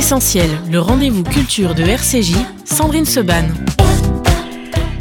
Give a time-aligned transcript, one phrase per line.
[0.00, 2.34] Essentiel, le rendez-vous culture de RCJ,
[2.64, 3.44] Sandrine Seban.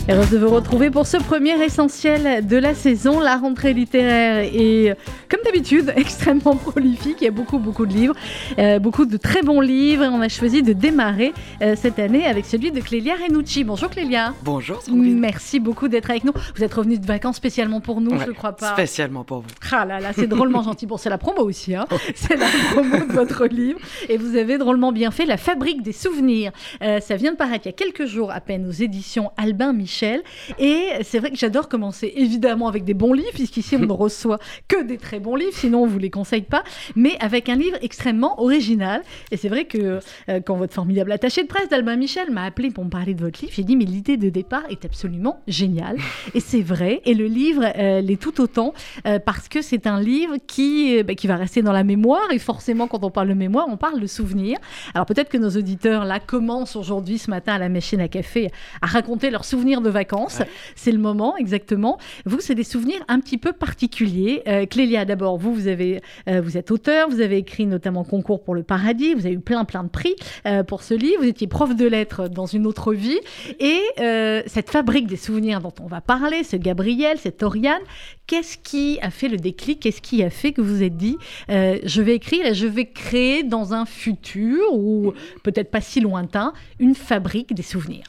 [0.09, 3.21] Heureuse de vous retrouver pour ce premier essentiel de la saison.
[3.21, 4.97] La rentrée littéraire est,
[5.29, 7.18] comme d'habitude, extrêmement prolifique.
[7.21, 8.16] Il y a beaucoup, beaucoup de livres,
[8.57, 10.05] euh, beaucoup de très bons livres.
[10.12, 13.63] On a choisi de démarrer euh, cette année avec celui de Clélia Renucci.
[13.63, 14.34] Bonjour Clélia.
[14.44, 15.20] Bonjour Sandrine.
[15.20, 16.34] Merci beaucoup d'être avec nous.
[16.55, 18.73] Vous êtes revenue de vacances spécialement pour nous, Ouais, je ne crois pas.
[18.73, 19.50] Spécialement pour vous.
[19.71, 20.88] Ah là là, c'est drôlement gentil.
[20.88, 21.86] Bon, c'est la promo aussi, hein.
[22.16, 23.80] c'est la promo de votre livre.
[24.08, 26.52] Et vous avez drôlement bien fait La Fabrique des souvenirs.
[26.81, 29.73] Euh, ça vient de paraître il y a quelques jours à peine aux éditions Albin
[29.73, 30.23] Michel.
[30.58, 34.39] Et c'est vrai que j'adore commencer évidemment avec des bons livres, puisqu'ici on ne reçoit
[34.67, 36.64] que des très bons livres, sinon on vous les conseille pas,
[36.96, 39.02] mais avec un livre extrêmement original.
[39.32, 42.72] Et c'est vrai que euh, quand votre formidable attaché de presse d'Albin Michel m'a appelé
[42.72, 45.98] pour me parler de votre livre, j'ai dit mais l'idée de départ est absolument géniale.
[46.34, 47.02] Et c'est vrai.
[47.05, 48.73] Et le livre euh, l'est tout autant
[49.05, 52.31] euh, parce que c'est un livre qui, bah, qui va rester dans la mémoire.
[52.31, 54.58] Et forcément, quand on parle de mémoire, on parle de souvenir.
[54.94, 58.50] Alors peut-être que nos auditeurs là commencent aujourd'hui, ce matin, à la machine à café,
[58.81, 60.39] à raconter leurs souvenirs de vacances.
[60.39, 60.50] Ouais.
[60.76, 61.98] C'est le moment, exactement.
[62.26, 64.44] Vous, c'est des souvenirs un petit peu particuliers.
[64.70, 65.99] Clélia, d'abord, vous, euh,
[66.41, 69.65] vous êtes auteur, vous avez écrit notamment Concours pour le paradis, vous avez eu plein,
[69.65, 70.15] plein de prix
[70.45, 71.23] euh, pour ce livre.
[71.23, 73.19] Vous étiez prof de lettres dans une autre vie.
[73.59, 77.81] Et euh, cette fabrique des souvenirs dont on va parler, ce Gabriel, cette Oriane,
[78.27, 79.81] qu'est-ce qui a fait le déclic?
[79.81, 81.17] Qu'est-ce qui a fait que vous vous êtes dit,
[81.49, 86.53] je vais écrire et je vais créer dans un futur, ou peut-être pas si lointain,
[86.77, 88.05] une fabrique des souvenirs?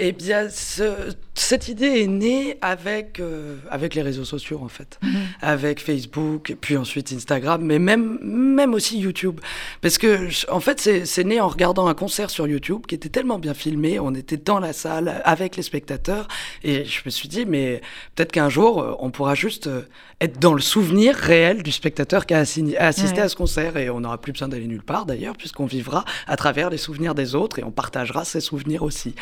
[0.00, 4.98] Eh bien, ce- cette idée est née avec, euh, avec les réseaux sociaux, en fait.
[5.42, 9.40] Avec Facebook, puis ensuite Instagram, mais même, même aussi YouTube.
[9.80, 13.08] Parce que, en fait, c'est c'est né en regardant un concert sur YouTube qui était
[13.08, 13.98] tellement bien filmé.
[13.98, 16.28] On était dans la salle avec les spectateurs.
[16.62, 17.80] Et je me suis dit, mais
[18.14, 19.82] peut-être qu'un jour, euh, on pourra juste euh,
[20.20, 23.22] être dans le souvenir réel du spectateur qui a assigné- a assisté Ouais.
[23.22, 23.76] à ce concert.
[23.76, 27.14] Et on n'aura plus besoin d'aller nulle part, d'ailleurs, puisqu'on vivra à travers les souvenirs
[27.16, 29.14] des autres et on partagera ces souvenirs aussi.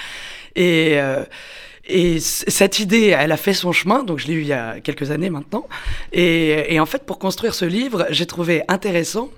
[0.55, 0.66] Et,
[1.01, 1.25] euh,
[1.89, 4.53] et c- cette idée, elle a fait son chemin, donc je l'ai eu il y
[4.53, 5.67] a quelques années maintenant.
[6.13, 9.29] Et en fait, pour construire ce livre, j'ai trouvé intéressant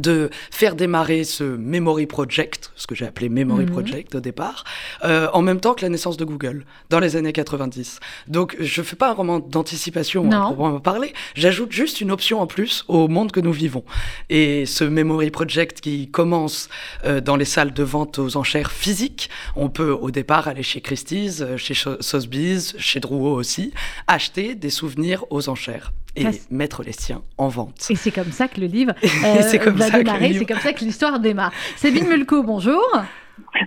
[0.00, 3.70] de faire démarrer ce Memory Project, ce que j'ai appelé Memory Mhm.
[3.72, 4.64] Project au départ,
[5.04, 8.00] euh, en même temps que la naissance de Google, dans les années 90.
[8.28, 12.46] Donc je fais pas un roman d'anticipation à proprement parler, j'ajoute juste une option en
[12.46, 13.84] plus au monde que nous vivons.
[14.30, 16.68] Et ce Memory Project qui commence
[17.04, 20.80] euh, dans les salles de vente aux enchères physiques, on peut au départ aller chez
[20.80, 23.72] Christie's, euh, chez Sotheby's, chez Drouot aussi,
[24.06, 27.86] acheter des souvenirs aux enchères et mettre les siens en vente.
[27.90, 30.58] Et c'est comme ça que le livre euh, c'est comme va ça démarrer, c'est comme
[30.58, 31.52] ça que l'histoire démarre.
[31.76, 32.82] Sabine Mulco, bonjour.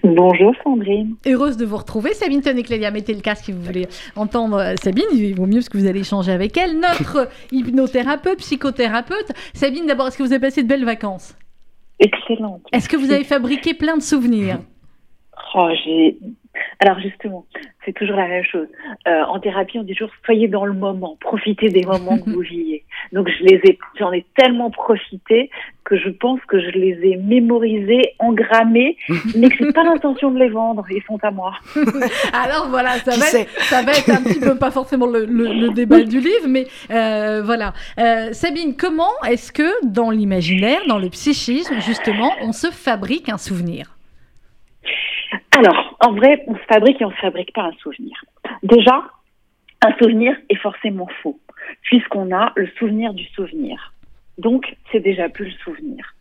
[0.04, 1.16] Bonjour Sandrine.
[1.28, 2.14] Heureuse de vous retrouver.
[2.14, 5.06] Sabine, tenez Clélia, mettez le casque si vous voulez entendre euh, Sabine.
[5.14, 6.80] Il vaut mieux parce que vous allez échanger avec elle.
[6.80, 9.32] Notre hypnothérapeute, psychothérapeute.
[9.54, 11.36] Sabine, d'abord, est-ce que vous avez passé de belles vacances?
[12.00, 12.62] Excellente.
[12.72, 14.60] Est-ce que vous avez fabriqué plein de souvenirs?
[15.56, 16.18] Oh, j'ai.
[16.82, 17.46] Alors justement,
[17.84, 18.68] c'est toujours la même chose.
[19.06, 22.40] Euh, en thérapie, on dit toujours soyez dans le moment, profitez des moments que vous
[22.40, 22.86] vivez.
[23.12, 25.50] Donc je les ai, j'en ai tellement profité
[25.84, 28.96] que je pense que je les ai mémorisés, engrammés,
[29.36, 30.86] mais que j'ai pas l'intention de les vendre.
[30.90, 31.52] Ils sont à moi.
[32.32, 35.52] Alors voilà, ça va, être, ça va être un petit peu, pas forcément le, le-
[35.54, 37.74] le débat du livre, mais euh, voilà.
[38.00, 43.38] Euh, Sabine, comment est-ce que dans l'imaginaire, dans le psychisme, justement, on se fabrique un
[43.38, 43.96] souvenir?
[45.52, 48.24] Alors, en vrai, on se fabrique et on se fabrique pas un souvenir.
[48.64, 49.04] Déjà,
[49.82, 51.40] un souvenir est forcément faux,
[51.82, 53.94] puisqu'on a le souvenir du souvenir.
[54.38, 56.16] Donc, c'est déjà plus le souvenir.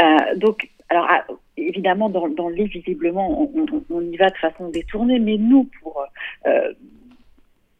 [0.00, 1.24] Euh, donc, alors, ah,
[1.56, 3.50] évidemment, dans, dans le livre, visiblement,
[3.90, 6.04] on y va de façon détournée, mais nous, pour
[6.46, 6.72] euh,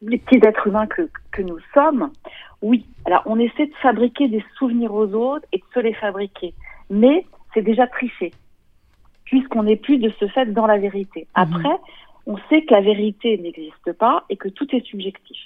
[0.03, 2.11] les petits êtres humains que, que nous sommes,
[2.63, 2.87] oui.
[3.05, 6.55] Alors, on essaie de fabriquer des souvenirs aux autres et de se les fabriquer.
[6.91, 7.25] Mais
[7.55, 8.33] c'est déjà triché
[9.27, 11.27] puisqu'on n'est plus de ce fait dans la vérité.
[11.35, 11.77] Après,
[12.27, 15.39] on sait que la vérité n'existe pas et que tout est subjectif.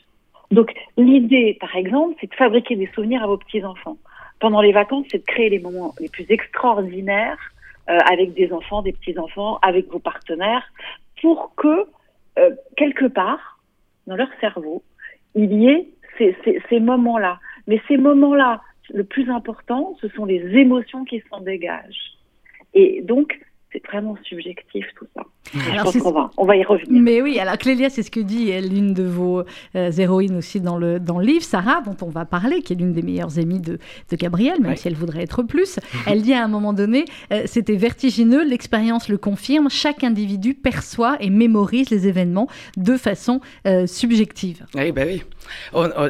[0.51, 3.99] Donc, l'idée, par exemple, c'est de fabriquer des souvenirs à vos petits-enfants.
[4.39, 7.39] Pendant les vacances, c'est de créer les moments les plus extraordinaires
[7.89, 10.65] euh, avec des enfants, des petits-enfants, avec vos partenaires,
[11.21, 11.87] pour que,
[12.39, 13.61] euh, quelque part,
[14.07, 14.83] dans leur cerveau,
[15.35, 15.89] il y ait
[16.19, 17.39] ces, ces, ces moments-là.
[17.67, 18.61] Mais ces moments-là,
[18.93, 22.17] le plus important, ce sont les émotions qui s'en dégagent.
[22.75, 23.39] Et donc,
[23.73, 25.23] c'est vraiment subjectif tout ça.
[25.53, 27.01] je pense qu'on va, on va y revenir.
[27.03, 29.45] Mais oui, alors Clélia, c'est ce que dit l'une de vos
[29.77, 32.77] euh, héroïnes aussi dans le, dans le livre, Sarah, dont on va parler, qui est
[32.77, 33.79] l'une des meilleures amies de,
[34.11, 35.79] de Gabriel, même si elle voudrait être plus.
[36.07, 41.17] elle dit à un moment donné, euh, c'était vertigineux, l'expérience le confirme, chaque individu perçoit
[41.21, 44.67] et mémorise les événements de façon euh, subjective.
[44.75, 45.23] Oui, ben oui.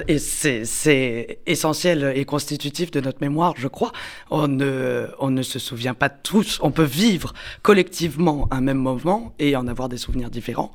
[0.09, 3.93] et c'est essentiel et constitutif de notre mémoire, je crois.
[4.31, 9.35] On ne, on ne se souvient pas tous, on peut vivre collectivement un même moment
[9.39, 10.73] et en avoir des souvenirs différents.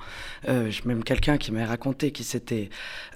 [0.47, 2.69] Euh, j'ai même quelqu'un qui m'a raconté qu'il s'était,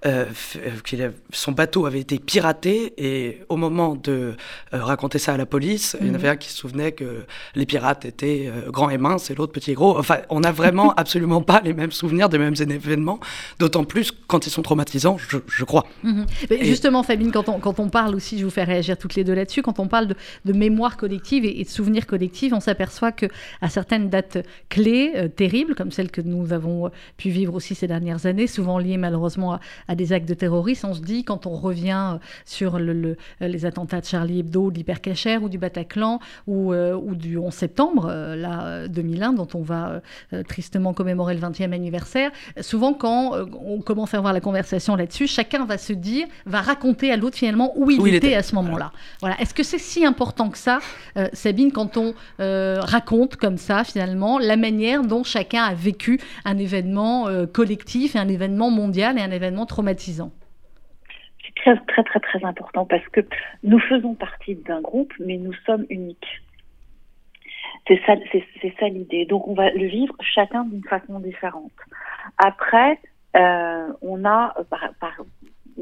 [0.06, 0.26] euh,
[0.58, 4.36] euh son bateau avait été piraté et au moment de
[4.74, 6.34] euh, raconter ça à la police, il y en avait mhm.
[6.34, 7.26] un qui se souvenait que
[7.56, 9.98] les pirates étaient grands et minces et l'autre petit et gros.
[9.98, 13.20] Enfin, on n'a vraiment absolument pas les mêmes souvenirs des mêmes événements,
[13.60, 15.86] d'autant plus quand ils sont traumatisants, je, crois.
[16.04, 16.26] Mhm.
[16.62, 19.34] Justement, Fabine, quand on, quand on parle aussi, je vous fais réagir toutes les deux
[19.34, 20.16] là-dessus, quand on parle de,
[20.46, 23.28] de mémoire collective et, et de souvenirs collectifs, on s'aperçoit que
[23.62, 27.76] à certaines dates clés, euh, terribles, comme celles que nous avons euh, pu vivre aussi
[27.76, 30.88] ces dernières années, souvent liées malheureusement à, des actes de terrorisme.
[30.90, 34.78] On se dit, quand on revient euh, sur le, les attentats de Charlie Hebdo, de
[34.78, 40.02] l'Hypercacher ou du Bataclan ou, ou du 11 septembre là, 2001, dont on va
[40.48, 42.32] tristement commémorer le 20e anniversaire,
[42.62, 43.34] souvent quand
[43.66, 47.38] on commence à avoir la conversation là-dessus, chacun va se dire, va raconter à l'autre
[47.38, 48.92] finalement où il, était, à ce moment-là.
[49.22, 49.40] Voilà.
[49.40, 50.80] Est-ce que c'est si important que ça,
[51.34, 57.28] Sabine, quand on raconte comme ça finalement la manière dont chacun a vécu un événement
[57.28, 60.32] euh, collectif et un événement mondial et un événement traumatisant
[61.46, 63.22] C'est très très très très important parce que
[63.64, 66.42] nous faisons partie d'un groupe mais nous sommes uniques.
[67.88, 69.26] C'est ça, c'est, ça l'idée.
[69.26, 71.72] Donc on va le vivre chacun d'une façon différente.
[72.38, 73.00] Après,
[73.36, 74.56] euh, on a,
[75.00, 75.24] par,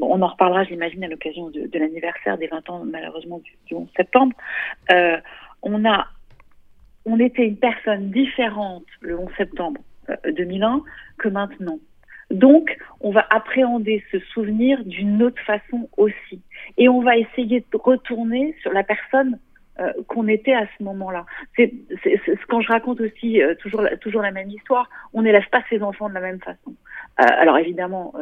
[0.01, 4.36] on en reparlera, j'imagine, à l'occasion de, l'anniversaire des 20 ans, malheureusement, du, 11 septembre.
[4.92, 5.18] Euh,
[5.63, 6.07] on a
[7.07, 9.81] on était une personne différente le 11 septembre
[10.25, 10.80] 2001 euh,
[11.18, 11.80] que maintenant.
[12.30, 16.42] Donc, on va appréhender ce souvenir d'une autre façon aussi.
[16.77, 19.39] Et on va essayer de retourner sur la personne
[19.80, 21.25] euh, qu'on était à ce moment-là.
[21.56, 21.74] C'est
[22.50, 26.09] quand je raconte aussi euh, toujours, toujours la même histoire, on n'élève pas ses enfants
[26.09, 26.75] de la même façon.
[27.15, 28.13] alors évidemment,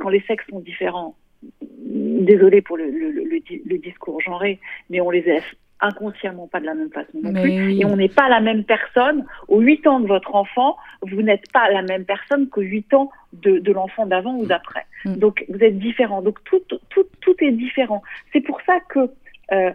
[0.00, 1.14] quand les sexes sont différents,
[1.60, 4.58] désolé pour le, discours genré,
[4.90, 5.44] mais on les élève
[5.80, 7.74] inconsciemment pas de la même façon non plus.
[7.78, 9.24] Et on n'est pas la même personne.
[9.48, 13.10] Aux 8 ans de votre enfant, vous n'êtes pas la même personne qu'aux 8 ans
[13.32, 14.86] de, de l'enfant d'avant ou d'après.
[15.04, 15.16] Mm.
[15.16, 16.22] Donc vous êtes différent.
[16.22, 18.02] Donc tout, tout, tout est différent.
[18.32, 19.10] C'est pour ça que
[19.52, 19.72] euh,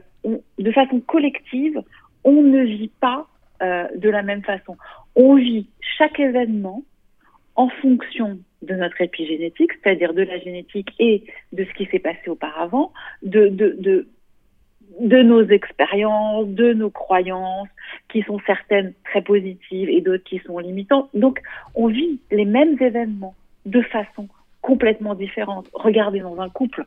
[0.60, 1.82] de façon collective,
[2.24, 3.28] on ne vit pas
[3.62, 4.78] euh, de la même façon.
[5.16, 5.68] On vit
[5.98, 6.84] chaque événement
[7.56, 12.30] en fonction de notre épigénétique, c'est-à-dire de la génétique et de ce qui s'est passé
[12.30, 12.94] auparavant,
[13.24, 14.08] de, de, de
[15.00, 17.70] de nos expériences, de nos croyances,
[18.10, 21.10] qui sont certaines très positives et d'autres qui sont limitantes.
[21.14, 21.42] Donc,
[21.76, 23.36] on vit les mêmes événements
[23.66, 24.28] de façon
[24.62, 25.68] complètement différente.
[25.74, 26.86] Regardez dans un couple.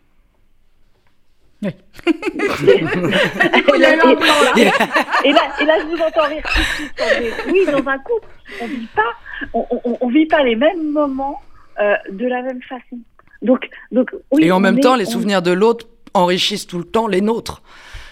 [1.62, 1.70] Oui.
[2.04, 2.12] et,
[5.32, 6.42] là, je vous entends rire.
[7.48, 8.28] Oui, dans un couple,
[8.60, 9.12] on vit pas,
[10.00, 11.40] on, vit pas les mêmes moments
[11.80, 12.98] euh, de la même façon.
[13.42, 17.06] Donc, donc, oui, et en même temps, les souvenirs de l'autre enrichissent tout le temps
[17.06, 17.62] les nôtres.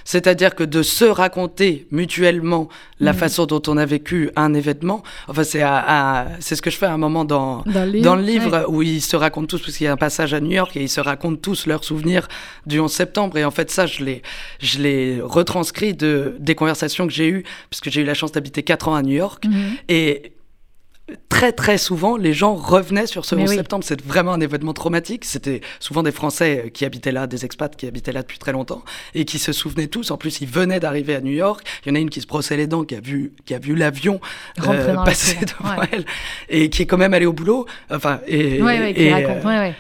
[0.05, 2.69] C'est-à-dire que de se raconter mutuellement
[3.01, 3.17] la mm.
[3.17, 5.63] façon dont on a vécu un événement, enfin c'est
[6.41, 9.17] c'est ce que je fais à un moment dans, dans le livre, où ils se
[9.17, 11.39] racontent tous, parce qu'il y a un passage à New York et ils se racontent
[11.41, 12.29] tous leurs souvenirs
[12.67, 13.37] du 11 septembre.
[13.39, 14.23] Et en fait ça, je l'ai,
[14.61, 18.63] je l'ai retranscrit de, des conversations que j'ai eues, puisque j'ai eu la chance d'habiter
[18.63, 19.45] 4 ans à New York.
[19.45, 19.79] Mm-hmm.
[19.89, 20.33] Et
[21.29, 23.85] très très souvent, les gens revenaient sur ce 11 septembre.
[23.85, 25.25] C'est vraiment un événement traumatique.
[25.25, 28.85] C'était souvent des Français qui habitaient là, des expats qui habitaient là depuis très longtemps
[29.15, 30.11] et qui se souvenaient tous.
[30.11, 31.67] En plus, ils venaient d'arriver à New York.
[31.85, 33.59] Il y en a une qui se brossait les dents, qui a vu, qui a
[33.59, 34.21] vu l'avion
[34.67, 36.05] euh, passer devant elle
[36.49, 37.67] et qui est quand même allée au boulot.
[37.91, 39.73] Enfin, et, et, euh,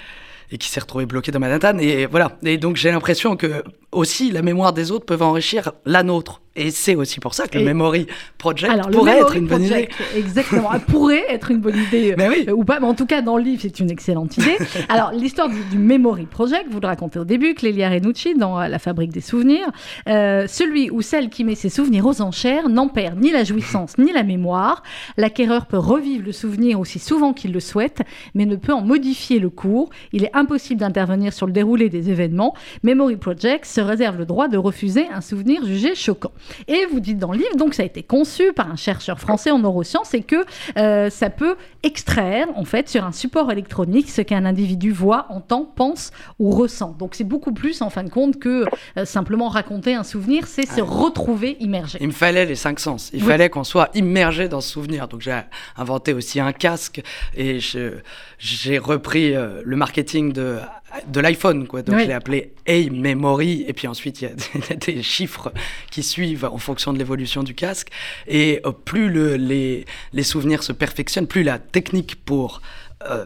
[0.50, 1.78] et qui s'est retrouvée bloquée dans Manhattan.
[1.78, 2.38] Et voilà.
[2.44, 6.42] Et donc, j'ai l'impression que aussi la mémoire des autres peuvent enrichir la nôtre.
[6.54, 8.06] Et c'est aussi pour ça que le Memory
[8.36, 9.88] Project pourrait être une bonne idée.
[10.16, 13.42] Exactement, pourrait être une bonne idée euh, ou pas, mais en tout cas dans le
[13.42, 14.58] livre c'est une excellente idée.
[14.90, 18.78] Alors l'histoire du, Memory Project, vous le racontez au début, Clélia Renucci dans euh, La
[18.78, 19.70] Fabrique des Souvenirs,
[20.08, 23.96] euh, celui ou celle qui met ses souvenirs aux enchères n'en perd ni la jouissance
[23.96, 24.82] ni la mémoire.
[25.16, 28.02] L'acquéreur peut revivre le souvenir aussi souvent qu'il le souhaite,
[28.34, 29.88] mais ne peut en modifier le cours.
[30.12, 32.54] Il est impossible d'intervenir sur le déroulé des événements.
[32.82, 36.32] Memory Project réserve le droit de refuser un souvenir jugé choquant.
[36.68, 39.50] Et vous dites dans le livre, donc ça a été conçu par un chercheur français
[39.50, 40.44] en neurosciences et que
[40.76, 45.64] euh, ça peut extraire en fait sur un support électronique ce qu'un individu voit, entend,
[45.64, 46.96] pense ou ressent.
[46.98, 48.64] Donc c'est beaucoup plus en fin de compte que
[48.96, 51.98] euh, simplement raconter un souvenir, c'est se retrouver immergé.
[52.00, 53.10] Il me fallait les cinq sens.
[53.12, 55.08] Il fallait qu'on soit immergé dans ce souvenir.
[55.08, 55.38] Donc j'ai
[55.76, 57.02] inventé aussi un casque
[57.36, 57.58] et
[58.38, 60.58] j'ai repris euh, le marketing de
[61.06, 61.82] de l'iPhone, quoi.
[61.82, 65.52] Donc je l'ai appelé Hey Memory, et puis ensuite il y, a des chiffres
[65.90, 67.88] qui suivent en fonction de l'évolution du casque.
[68.26, 72.62] Et euh, plus le, les, les, souvenirs se perfectionnent, plus la technique pour
[73.08, 73.24] euh,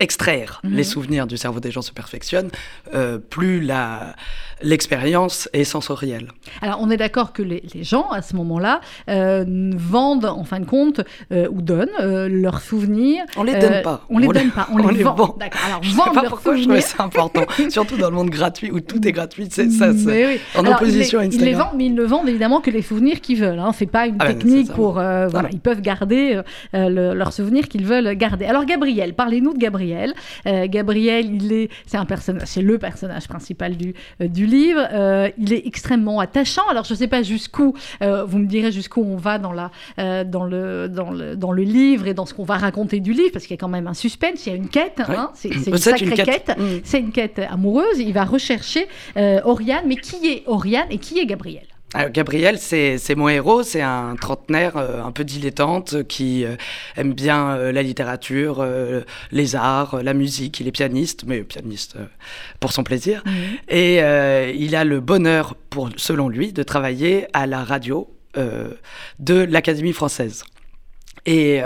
[0.00, 0.84] extraire les mhm.
[0.84, 2.50] souvenirs du cerveau des gens se perfectionne,
[2.94, 4.14] euh, plus la,
[4.62, 6.28] l'expérience est sensorielle.
[6.62, 9.44] Alors on est d'accord que les, les, gens, à ce moment-là, euh,
[9.76, 11.00] vendent en fin de compte
[11.32, 13.24] euh, ou donnent euh, leurs souvenirs.
[13.36, 14.04] On les donne pas.
[14.10, 15.36] On, les donne pas, on, les, vend.
[15.38, 15.60] D'accord.
[15.66, 18.80] Alors je sais pas pourquoi je trouvais ça important, surtout dans le monde gratuit où
[18.80, 19.48] tout est gratuit.
[19.50, 21.48] C'est ça, c'est en opposition à Instagram.
[21.48, 23.58] Ils les vendent, mais ils ne vendent évidemment que les souvenirs qu'ils veulent.
[23.58, 23.72] Hein.
[23.74, 24.94] C'est pas une ah technique pour.
[24.94, 26.40] voilà, ils peuvent garder
[26.72, 28.46] leurs souvenirs qu'ils veulent garder.
[28.46, 30.14] Alors Gabriel, parlez-nous de Gabriel.
[30.44, 34.80] Gabriel, il est, c'est un personnage, c'est le personnage principal du, du livre.
[34.92, 36.66] Euh, il est extrêmement attachant.
[36.70, 39.70] Alors je ne sais pas jusqu'où, vous me direz jusqu'où on va dans la,
[40.24, 43.30] dans le, dans le, dans le livre et dans ce qu'on va raconter du livre,
[43.32, 45.00] parce qu'il y a quand même un suspense, il y a une quête.
[45.00, 46.52] Hein, c'est, une sacrée quête.
[46.58, 46.80] Mm.
[46.84, 47.98] C'est une quête amoureuse.
[47.98, 48.86] Il va rechercher
[49.16, 51.66] Oriane, mais qui est Oriane et qui est Gabriel?
[51.94, 56.56] Alors, Gabriel, c'est mon héros, c'est un trentenaire euh, un peu dilettante qui euh,
[56.96, 58.66] aime bien euh, la littérature,
[59.32, 60.60] les arts, la musique.
[60.60, 61.96] Il est pianiste, mais pianiste
[62.60, 63.22] pour son plaisir.
[63.24, 63.32] Mhm.
[63.68, 63.96] Et
[64.54, 68.08] il a le bonheur, pour, selon lui, de travailler à la radio
[69.18, 70.44] de l'Académie française.
[71.26, 71.60] Et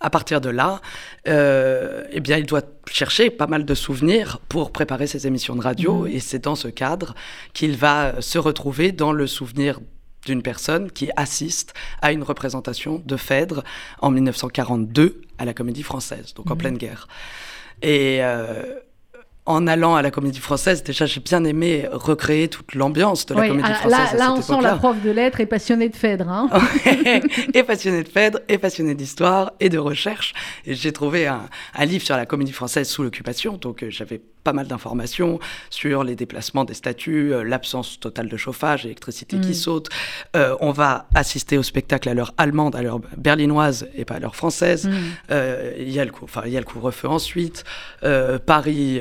[0.00, 0.80] à partir de là,
[1.28, 5.62] euh, eh bien, il doit chercher pas mal de souvenirs pour préparer ses émissions de
[5.62, 6.04] radio.
[6.04, 6.08] Mmh.
[6.08, 7.14] Et c'est dans ce cadre
[7.54, 9.80] qu'il va se retrouver dans le souvenir
[10.24, 11.72] d'une personne qui assiste
[12.02, 13.62] à une représentation de Phèdre
[14.00, 16.58] en 1942 à la Comédie Française, donc en mmh.
[16.58, 17.08] pleine guerre.
[17.82, 18.62] Et euh,
[19.46, 23.48] en allant à la comédie française, déjà j'ai bien aimé recréer toute l'ambiance de la
[23.48, 24.18] comédie française.
[24.18, 26.28] Là, là on sent la prof de lettres et passionnée de Phèdre.
[26.28, 26.48] Hein
[27.54, 30.34] et passionnée de Phèdre, et passionnée d'histoire et de recherche.
[30.66, 34.20] Et j'ai trouvé un, un, livre sur la comédie française sous l'occupation, donc euh, j'avais
[34.46, 39.50] pas mal d'informations sur les déplacements des statues, euh, l'absence totale de chauffage, l'électricité qui
[39.50, 39.54] mm.
[39.54, 39.88] saute.
[40.36, 44.18] Euh, on va assister au spectacle à l'heure allemande, à l'heure berlinoise et pas à
[44.20, 44.86] l'heure française.
[44.86, 44.92] Mm.
[45.32, 47.64] Euh, il y a le enfin, il y a le couvre-feu ensuite.
[48.46, 49.00] Paris,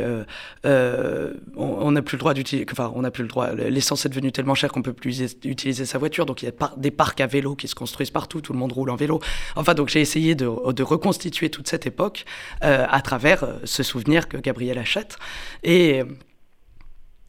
[0.64, 3.54] on n'a plus le droit d'utiliser, enfin, on n'a plus le droit.
[3.54, 6.72] L'essence est devenue tellement chère qu'on peut plus utiliser sa voiture, donc il y a
[6.76, 8.42] des parcs à vélo qui se construisent partout.
[8.42, 9.20] Tout le monde roule en vélo.
[9.56, 12.26] Enfin, donc j'ai essayé de, de, reconstituer toute cette époque
[12.62, 15.20] à travers ce souvenir que Gabriel achète.
[15.64, 16.04] Et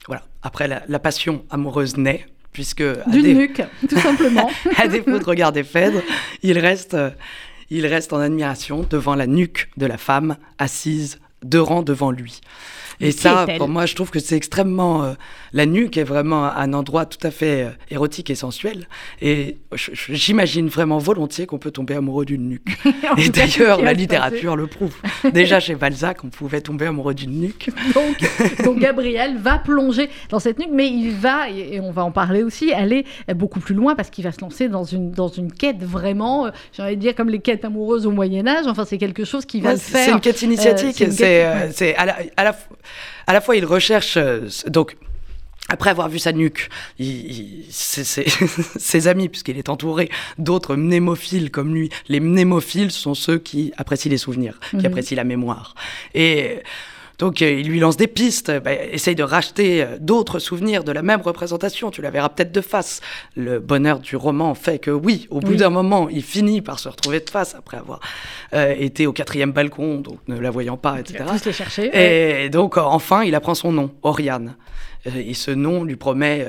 [0.06, 2.84] voilà, après la, passion amoureuse naît, puisque...
[3.08, 4.50] D'une nuque, tout simplement.
[4.76, 6.00] à défaut de regarder Phèdre,
[6.42, 6.96] il reste,
[7.70, 12.40] il reste en admiration devant la nuque de la femme assise deux rangs devant lui.
[13.00, 15.04] Et ça, pour moi, je trouve que c'est extrêmement.
[15.04, 15.12] Euh,
[15.52, 18.88] la nuque est vraiment un endroit tout à fait euh, érotique et sensuel.
[19.20, 19.58] Et
[20.08, 22.78] j'imagine vraiment volontiers qu'on peut tomber amoureux d'une nuque.
[23.18, 24.94] et d'ailleurs, la littérature le prouve.
[25.32, 27.70] Déjà chez Balzac, on pouvait tomber amoureux d'une nuque.
[27.94, 32.12] donc, donc, Gabriel va plonger dans cette nuque, mais il va, et on va en
[32.12, 35.52] parler aussi, aller beaucoup plus loin parce qu'il va se lancer dans une, dans une
[35.52, 38.66] quête vraiment, euh, j'ai envie de dire, comme les quêtes amoureuses au Moyen-Âge.
[38.66, 40.04] Enfin, c'est quelque chose qui va le faire.
[40.04, 40.96] C'est une quête initiatique.
[41.72, 42.56] C'est à la, à la
[43.26, 44.96] à la fois il recherche euh, donc
[45.68, 46.68] après avoir vu sa nuque,
[47.00, 53.72] il, ses, amis, puisqu'il est entouré d'autres mnémophiles comme lui, les mnémophiles sont ceux qui
[53.76, 54.86] apprécient les souvenirs, qui mhm.
[54.86, 55.74] apprécient la mémoire.
[56.14, 56.62] Et
[57.18, 60.92] donc euh, il lui lance des pistes, bah, essaye de racheter euh, d'autres souvenirs de
[60.92, 63.00] la même représentation, tu la verras peut-être de face.
[63.34, 66.88] Le bonheur du roman fait que oui, au bout d'un moment, il finit par se
[66.88, 68.00] retrouver de face après avoir
[68.54, 71.24] euh, été au quatrième balcon, donc ne la voyant pas, etc.
[71.24, 71.90] Il a chercher.
[72.44, 74.56] Et donc enfin, il apprend son nom, Oriane.
[75.06, 76.46] Et ce nom lui promet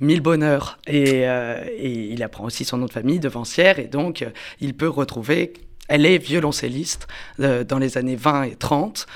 [0.00, 0.78] mille bonheurs.
[0.86, 4.26] Et, et, il apprend aussi son nom de famille, devancière, et donc
[4.60, 5.52] il peut retrouver...
[5.92, 7.08] Elle est violoncelliste
[7.38, 9.08] dans les années 20 et 30.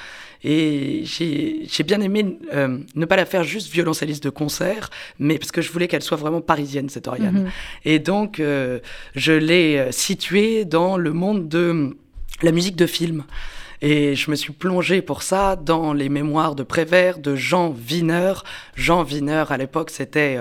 [0.45, 5.51] Et j'ai bien aimé euh, ne pas la faire juste violoncelliste de concert, mais parce
[5.51, 7.45] que je voulais qu'elle soit vraiment parisienne, cette Oriane.
[7.45, 7.51] Mhm.
[7.87, 8.81] Et donc, euh,
[9.17, 11.97] je l'ai euh, située dans le monde de
[12.43, 13.25] la musique de film.
[13.83, 18.33] Et je me suis plongé pour ça dans les mémoires de Prévert de Jean Wiener.
[18.77, 20.39] Jean Wiener, à l'époque, c'était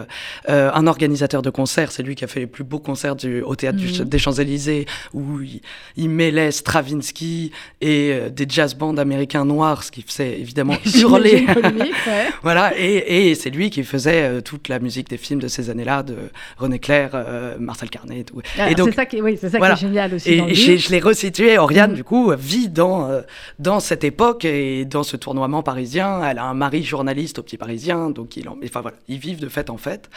[0.50, 1.92] euh, un organisateur de concerts.
[1.92, 4.06] C'est lui qui a fait les plus beaux concerts du, au théâtre Mhm.
[4.06, 5.62] des Champs-Élysées, où il,
[5.98, 11.46] il mêlait Stravinsky et euh, des jazz bands américains noirs, ce qui faisait évidemment hurler.
[11.48, 11.90] Ouais.
[12.44, 15.70] Voilà, et, et c'est lui qui faisait euh, toute la musique des films de ces
[15.70, 16.16] années-là, de
[16.58, 18.42] René Clair, euh, Marcel Carnet et tout.
[18.58, 19.76] Alors, et donc, c'est ça qui, oui, c'est ça voilà.
[19.76, 20.38] qui est génial aussi.
[20.38, 21.58] dans et le je l'ai resitué.
[21.58, 21.96] Oriane, Mhm.
[21.96, 23.22] du coup, vit dans, euh,
[23.60, 26.24] dans cette époque et dans ce tournoiement parisien.
[26.24, 28.38] Elle a un mari journaliste au Petit Parisien, donc
[28.74, 30.10] voilà, ils vivent de fête en fête.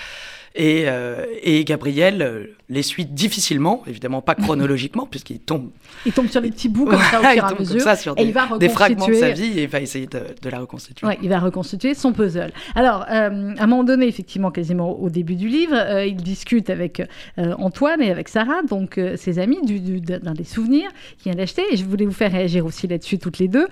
[0.58, 5.70] Et, euh, et Gabriel euh, les suit difficilement, évidemment pas chronologiquement, puisqu'il tombe,
[6.06, 7.80] Il tombe sur les petits bouts comme ça au fur et à mesure.
[7.82, 10.06] ça sur et des, il va des fragments de sa vie et il va essayer
[10.06, 11.06] de, de la reconstituer.
[11.06, 12.52] Ouais, il va reconstituer son puzzle.
[12.74, 16.70] Alors, euh, à un moment donné, effectivement, quasiment au début du livre, euh, il discute
[16.70, 17.02] avec
[17.36, 21.62] Antoine et avec Sarah, donc ses amis, du, du- d'un des souvenirs qu'il vient d'acheter.
[21.70, 23.66] Et je voulais vous faire réagir aussi là-dessus toutes les deux.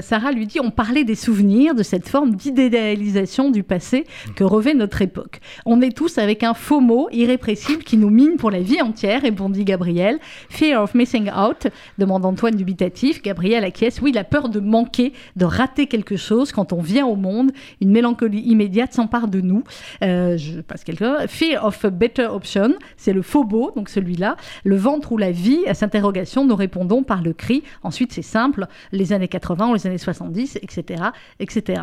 [0.00, 4.74] Sarah lui dit on parlait des souvenirs, de cette forme d'idéalisation du passé que revêt
[4.74, 5.40] notre époque.
[5.66, 9.22] On est tous avec un faux mot irrépressible qui nous mine pour la vie entière,
[9.22, 10.18] répondit Gabriel.
[10.48, 11.66] Fear of missing out,
[11.98, 13.22] demande Antoine dubitatif.
[13.22, 14.00] Gabriel acquiesce.
[14.00, 17.52] Oui, la peur de manquer, de rater quelque chose quand on vient au monde.
[17.80, 19.64] Une mélancolie immédiate s'empare de nous.
[20.02, 21.26] Euh, je passe quelqu'un.
[21.26, 24.36] Fear of a better option, c'est le faux beau, donc celui-là.
[24.64, 27.62] Le ventre ou la vie, à cette interrogation, nous répondons par le cri.
[27.82, 31.02] Ensuite, c'est simple, les années 80 ou les années 70, etc.
[31.40, 31.82] etc.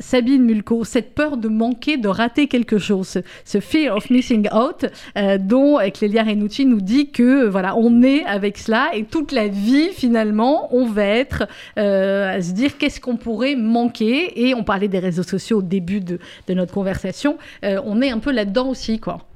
[0.00, 4.86] Sabine Mulco, cette peur de manquer, de rater quelque chose, ce, fear of missing out,
[5.16, 9.04] euh, dont euh, Clélia Renucci nous dit que euh, voilà, on est avec cela et
[9.04, 14.46] toute la vie, finalement, on va être à se dire qu'est-ce qu'on pourrait manquer.
[14.46, 17.38] Et on parlait des réseaux sociaux au début de, notre conversation.
[17.62, 19.29] On est un peu là-dedans aussi, quoi.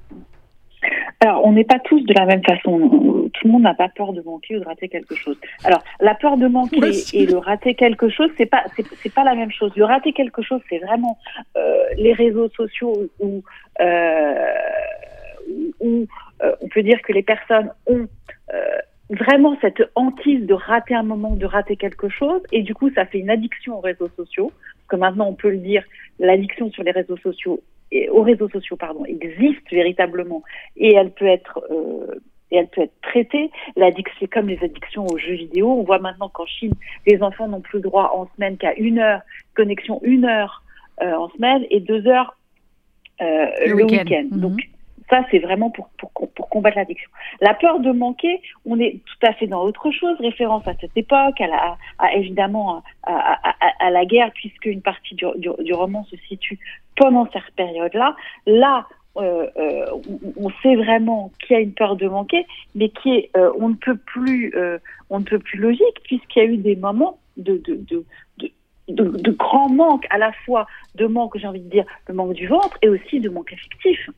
[1.25, 3.31] Alors, on n'est pas tous de la même façon.
[3.33, 5.39] Tout le monde n'a pas peur de manquer ou de rater quelque chose.
[5.65, 9.35] Alors, la peur de manquer et le rater quelque chose, c'est pas c'est, pas la
[9.35, 9.73] même chose.
[9.75, 11.17] Le rater quelque chose, c'est vraiment
[11.57, 13.43] euh, les réseaux sociaux où
[13.81, 14.35] euh,
[15.81, 16.07] où
[16.43, 18.07] euh, on peut dire que les personnes ont
[18.53, 18.79] euh,
[19.09, 23.07] vraiment cette hantise de rater un moment, de rater quelque chose, et du coup, ça
[23.07, 24.53] fait une addiction aux réseaux sociaux.
[24.53, 25.85] Parce que maintenant, on peut le dire,
[26.19, 27.63] l'addiction sur les réseaux sociaux
[27.95, 30.43] et aux réseaux sociaux pardon existe véritablement
[30.77, 32.21] et elle peut être euh,
[32.51, 33.51] et elle peut être traitée.
[33.77, 35.73] L'addiction, c'est comme les addictions aux jeux vidéo.
[35.73, 36.75] On voit maintenant qu'en Chine,
[37.07, 39.23] les enfants n'ont plus droit en semaine qu'à une heure
[39.55, 40.63] connexion, une heure
[41.03, 42.37] euh, en semaine et deux heures
[43.23, 44.03] euh, Le le, week-end.
[44.05, 44.29] week-end.
[44.31, 44.41] Mhm.
[44.41, 44.59] Donc
[45.11, 47.11] ça, c'est vraiment pour, pour, combattre l'addiction.
[47.41, 50.97] La peur de manquer, on est tout à fait dans autre chose, référence à cette
[50.97, 56.59] époque, à, évidemment à, la guerre, puisque une partie du, du, roman se situe
[56.97, 58.17] pendant cette période-là.
[58.47, 59.87] Là, euh, euh,
[60.37, 63.69] on, sait vraiment qu'il y a une peur de manquer, mais qui est, euh, on
[63.69, 64.55] ne peut plus,
[65.11, 68.05] on ne peut plus logique, puisqu'il y a eu des moments de, de, de,
[68.39, 68.51] de
[68.89, 72.35] de, de grands manques, à la fois de manque, j'ai envie de dire, le manque
[72.35, 74.11] du ventre et aussi de manque affectif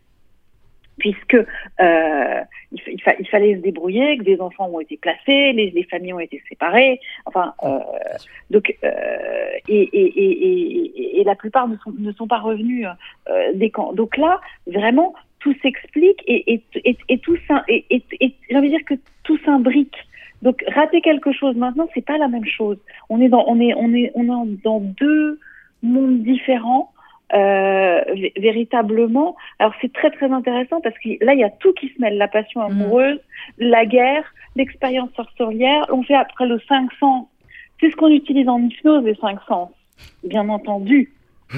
[0.98, 2.40] puisque euh,
[2.72, 5.84] il, il, fa il, fallait se débrouiller, que des enfants ont été placés, les, les
[5.84, 7.78] familles ont été séparées, enfin, euh,
[8.50, 8.90] donc, euh,
[9.68, 12.86] et, et, et, et, la plupart ne sont, ne sont pas revenus
[13.28, 13.92] euh, des camps.
[13.92, 19.96] Donc là, vraiment, tout s'explique et, et, tout j'ai envie de dire que tout s'imbrique.
[20.42, 22.78] Donc rater quelque chose maintenant, c'est pas la même chose.
[23.08, 25.38] On est dans, on est, on est, on est dans deux
[25.82, 26.92] mondes différents.
[27.34, 28.02] Euh,
[28.36, 29.34] véritablement.
[29.58, 32.18] Alors c'est très très intéressant parce que là il y a tout qui se mêle,
[32.18, 33.64] la passion amoureuse, mmh.
[33.64, 35.86] la guerre, l'expérience sorcière.
[35.90, 37.28] On fait après le 500.
[37.80, 39.72] C'est ce qu'on utilise en hypnose les 500,
[40.22, 41.12] bien entendu.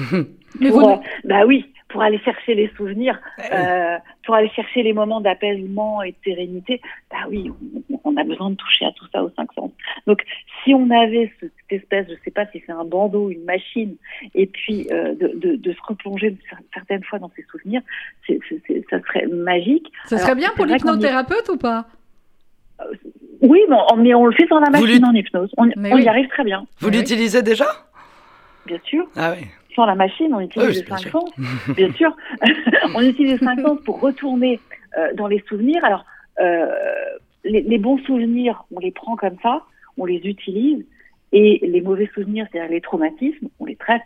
[0.59, 0.89] Mais pour, vous...
[0.89, 3.19] euh, bah oui, pour aller chercher les souvenirs,
[3.51, 6.81] euh, pour aller chercher les moments d'apaisement et de sérénité.
[7.11, 7.51] Bah oui,
[7.91, 9.71] on, on, a besoin de toucher à tout ça aux 500.
[10.05, 10.23] Donc
[10.63, 13.95] si on avait ce, cette espèce, je sais pas si c'est un bandeau, une machine,
[14.35, 16.37] et puis euh, de, de, de, se replonger
[16.73, 17.81] certaines fois dans ses souvenirs,
[18.27, 19.91] c'est, c'est, ça serait magique.
[20.05, 21.51] Ça serait Alors, bien pour l'hypnothérapeute est...
[21.51, 21.87] ou pas?
[23.41, 25.49] Oui, mais on, mais on, le fait sans la machine en hypnose.
[25.57, 26.03] On, on oui.
[26.03, 26.65] y arrive très bien.
[26.79, 27.65] Vous l'utilisez déjà?
[28.67, 29.07] Bien sûr.
[29.15, 29.47] Ah oui
[29.79, 31.31] sans la machine, on utilise oui, les cinq sens,
[31.77, 32.13] bien sûr.
[32.95, 34.59] on utilise les cinq sens pour retourner
[34.97, 35.85] euh, dans les souvenirs.
[35.85, 36.03] Alors,
[36.41, 36.67] euh,
[37.45, 39.63] les, les, bons souvenirs, on les prend comme ça,
[39.97, 40.85] on les utilise,
[41.31, 44.01] et les mauvais souvenirs, c'est-à-dire les traumatismes, on les traite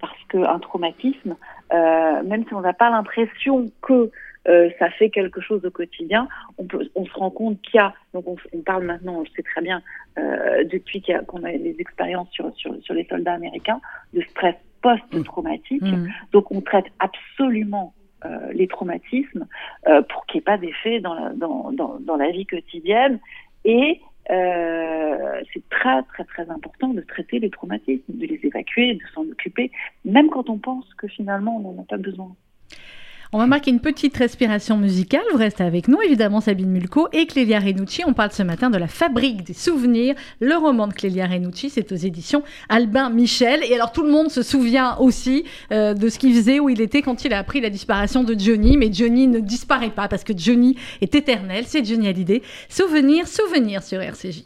[0.00, 1.36] parce qu'un traumatisme,
[1.72, 4.10] euh, même si on n'a pas l'impression que
[4.48, 6.26] euh, ça fait quelque chose au quotidien,
[6.58, 9.20] on, peut, on se rend compte qu'il y a, donc on, on, parle maintenant, on
[9.20, 9.82] le sait très bien,
[10.18, 13.80] euh, depuis qu'on a, a les expériences sur, sur, sur les soldats américains,
[14.14, 15.82] de stress post-traumatique.
[15.82, 16.08] Mmh.
[16.32, 19.46] Donc on traite absolument euh, les traumatismes
[19.88, 23.18] euh, pour qu'il n'y ait pas d'effet dans la, dans, dans, dans la vie quotidienne.
[23.64, 29.00] Et euh, c'est très très très important de traiter les traumatismes, de les évacuer, de
[29.12, 29.72] s'en occuper,
[30.04, 32.34] même quand on pense que finalement on n'en a pas besoin.
[33.34, 35.22] On va marquer une petite respiration musicale.
[35.32, 38.02] Vous restez avec nous, évidemment, Sabine Mulco et Clélia Renucci.
[38.06, 40.14] On parle ce matin de La Fabrique des souvenirs.
[40.38, 43.60] Le roman de Clélia Renucci, c'est aux éditions Albin Michel.
[43.64, 46.82] Et alors, tout le monde se souvient aussi euh, de ce qu'il faisait, où il
[46.82, 48.76] était quand il a appris la disparition de Johnny.
[48.76, 51.64] Mais Johnny ne disparaît pas parce que Johnny est éternel.
[51.66, 52.42] C'est Johnny Hallyday.
[52.68, 54.44] Souvenir, souvenir sur RCJ.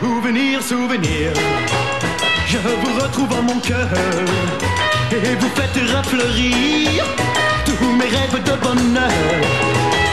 [0.00, 1.32] Souvenir, souvenir,
[2.48, 3.88] je vous retrouve en mon cœur
[5.12, 7.04] et vous faites refleurir
[7.64, 9.08] tous mes rêves de bonheur.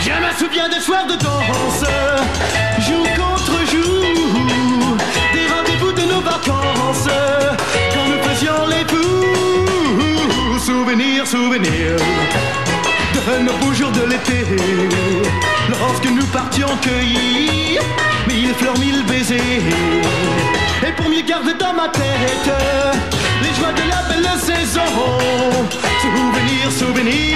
[0.02, 1.84] Je me souviens des soirs de danse,
[2.80, 4.98] jour contre jour,
[5.34, 7.10] des rendez-vous de nos vacances
[7.92, 10.60] quand nous faisions les fous.
[10.60, 11.96] Souvenir, souvenir
[13.16, 14.46] de nos beaux jours de l'été,
[15.70, 17.82] lorsque nous partions cueillir
[18.28, 19.42] mille fleurs, mille baisers.
[20.88, 22.52] Et pour mieux garder dans ma tête
[23.42, 24.82] les joies de la belle saison,
[26.02, 27.31] souvenir, souvenir,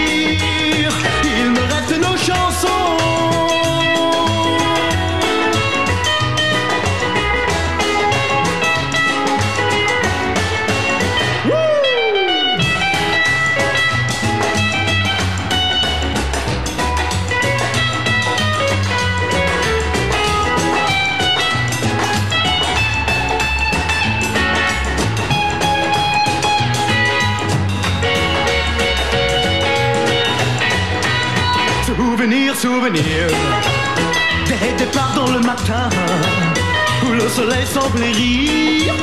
[35.68, 38.94] Où le soleil semblait rire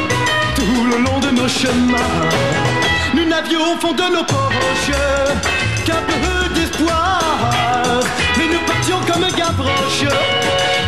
[0.55, 1.99] Tout le long de nos chemins.
[3.15, 4.97] Nous n'avions au fond de nos poches
[5.85, 7.21] Qu'un peu d'espoir.
[8.39, 10.05] Mais nous partions comme Gavroche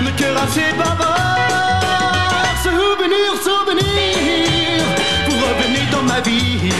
[0.00, 2.54] Le cœur assez bavard.
[2.62, 4.84] Souvenir, souvenir
[5.28, 6.70] Vous revenez dans ma vie.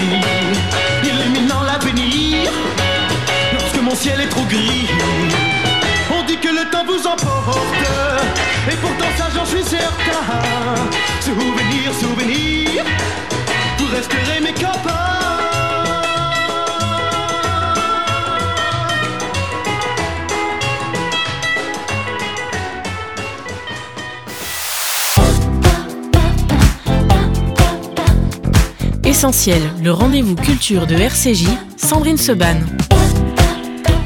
[1.03, 2.53] Illuminant l'avenir
[3.55, 4.89] Lorsque mon ciel est trop gris
[6.17, 7.85] On dit que le temps vous emporte.
[8.71, 9.85] Et pourtant ça j'en suis certain.
[11.21, 12.85] Souvenir, souvenir.
[13.79, 15.05] Vous resterez mes copains.
[29.05, 31.47] Essentiel, le rendez-vous culture de RCJ,
[31.77, 32.74] Sandrine Seban.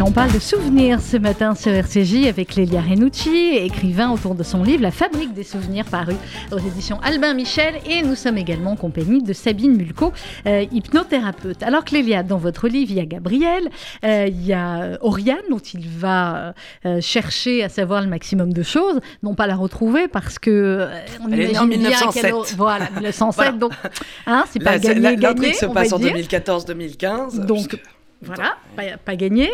[0.09, 4.63] On parle de souvenirs ce matin sur RCJ avec Lélia Renucci, écrivain autour de son
[4.63, 6.15] livre La fabrique des souvenirs paru
[6.51, 10.15] aux éditions Albin Michel et nous sommes également en compagnie de Sabine Mulco,
[10.47, 11.63] euh, hypnothérapeute.
[11.63, 13.69] Alors Clélia, dans votre livre, il y a Gabriel,
[14.03, 16.55] euh, il y a Oriane dont il va
[16.87, 20.89] euh, chercher à savoir le maximum de choses, non pas la retrouver parce que euh,
[21.23, 22.23] on Elle en imagine bien 1907.
[22.23, 23.53] qu'elle a- voilà 1907 Voilà.
[23.53, 23.73] donc
[24.27, 26.15] hein, c'est pas La- gagné la- gagné L'intrigue se passe en dire.
[26.17, 27.45] 2014-2015.
[27.45, 27.83] Donc, puisque-
[28.21, 29.49] Voilà, pas, pas gagné.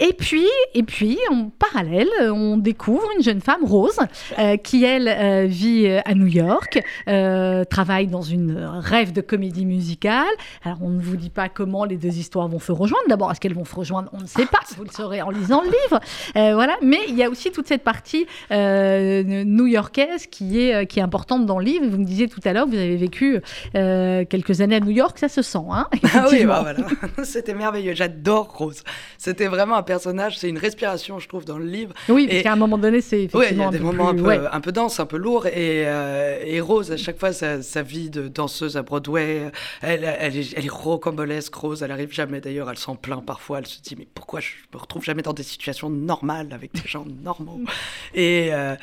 [0.00, 3.98] Et puis, et puis, en parallèle, on découvre une jeune femme, Rose,
[4.38, 9.20] euh, qui elle euh, vit euh, à New York, euh, travaille dans une rêve de
[9.20, 10.24] comédie musicale.
[10.64, 13.04] Alors, on ne vous dit pas comment les deux histoires vont se rejoindre.
[13.08, 14.60] D'abord, est-ce qu'elles vont se rejoindre On ne sait pas.
[14.76, 16.00] Vous le saurez en lisant le livre.
[16.34, 16.76] Voilà.
[16.82, 21.58] Mais il y a aussi toute cette partie new-yorkaise qui est qui est importante dans
[21.58, 21.86] le livre.
[21.86, 23.40] Vous me disiez tout à l'heure, vous avez vécu
[23.72, 26.78] quelques années à New York, ça se sent, hein Ah oui, bah voilà.
[27.24, 27.94] C'était merveilleux.
[28.06, 28.84] J'adore Rose.
[29.18, 31.92] C'était vraiment un personnage, c'est une respiration, je trouve, dans le livre.
[32.08, 33.80] Oui, parce Et- qu'à un moment donné, c'est Oui, il y effectivement a des un
[33.80, 34.48] peu moments plus- un peu, ouais.
[34.52, 35.46] un peu denses, un peu lourds.
[35.48, 39.50] Et, euh, et Rose, à chaque fois, sa, sa vie de danseuse à Broadway,
[39.82, 41.82] elle, elle, est, elle est rocambolesque, Rose.
[41.82, 43.58] Elle arrive jamais, d'ailleurs, elle s'en plaint parfois.
[43.58, 46.86] Elle se dit, mais pourquoi je me retrouve jamais dans des situations normales avec des
[46.88, 47.60] gens normaux?
[48.14, 48.76] Et, euh,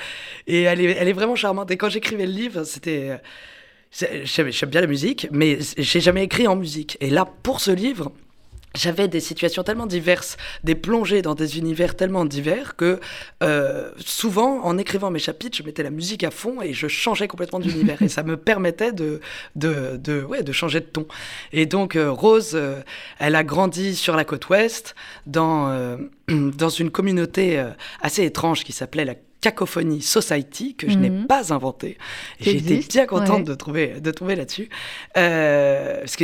[0.48, 1.72] et elle, est, elle est vraiment charmante.
[1.72, 3.20] Et quand j'écrivais le livre, c'était...
[3.92, 6.98] j'aime bien la musique, mais j'ai jamais écrit en musique.
[7.00, 8.12] Et là, pour ce livre,
[8.76, 13.00] j'avais des situations tellement diverses, des plongées dans des univers tellement divers que
[13.44, 17.28] euh, souvent, en écrivant mes chapitres, je mettais la musique à fond et je changeais
[17.28, 18.02] complètement d'univers.
[18.02, 19.20] et ça me permettait de,
[19.56, 21.06] de, de, ouais, de changer de ton.
[21.52, 22.82] Et donc, euh, Rose, euh,
[23.20, 24.96] elle a grandi sur la côte ouest,
[25.28, 27.64] dans, euh, dans une communauté
[28.02, 31.28] assez étrange qui s'appelait la Cacophonie Society que je n'ai Mhm.
[31.28, 31.98] pas inventé.
[32.40, 33.44] Qui J'ai été existe, bien contente ouais.
[33.44, 34.70] de trouver de trouver là-dessus.
[35.18, 36.24] Euh, parce que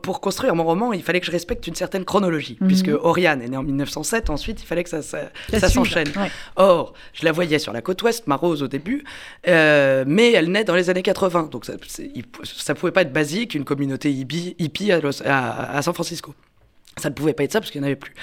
[0.00, 2.66] pour- construire mon roman, il fallait que je respecte une certaine chronologie, Mhm.
[2.66, 4.30] puisque Oriane est née en 1907.
[4.30, 5.02] Ensuite, il fallait que ça,
[5.68, 6.08] s'enchaîne.
[6.16, 6.30] ouais.
[6.56, 9.04] Or, je la voyais sur la côte ouest, ma Rose au début,
[9.48, 11.48] euh, mais elle naît dans les années 80.
[11.52, 11.74] Donc ça,
[12.44, 16.34] ça pouvait pas être basique, une communauté hippie, hippie à, Los- à- à San Francisco.
[16.98, 18.14] Ça ne pouvait pas être ça parce qu'il n'y en avait plus.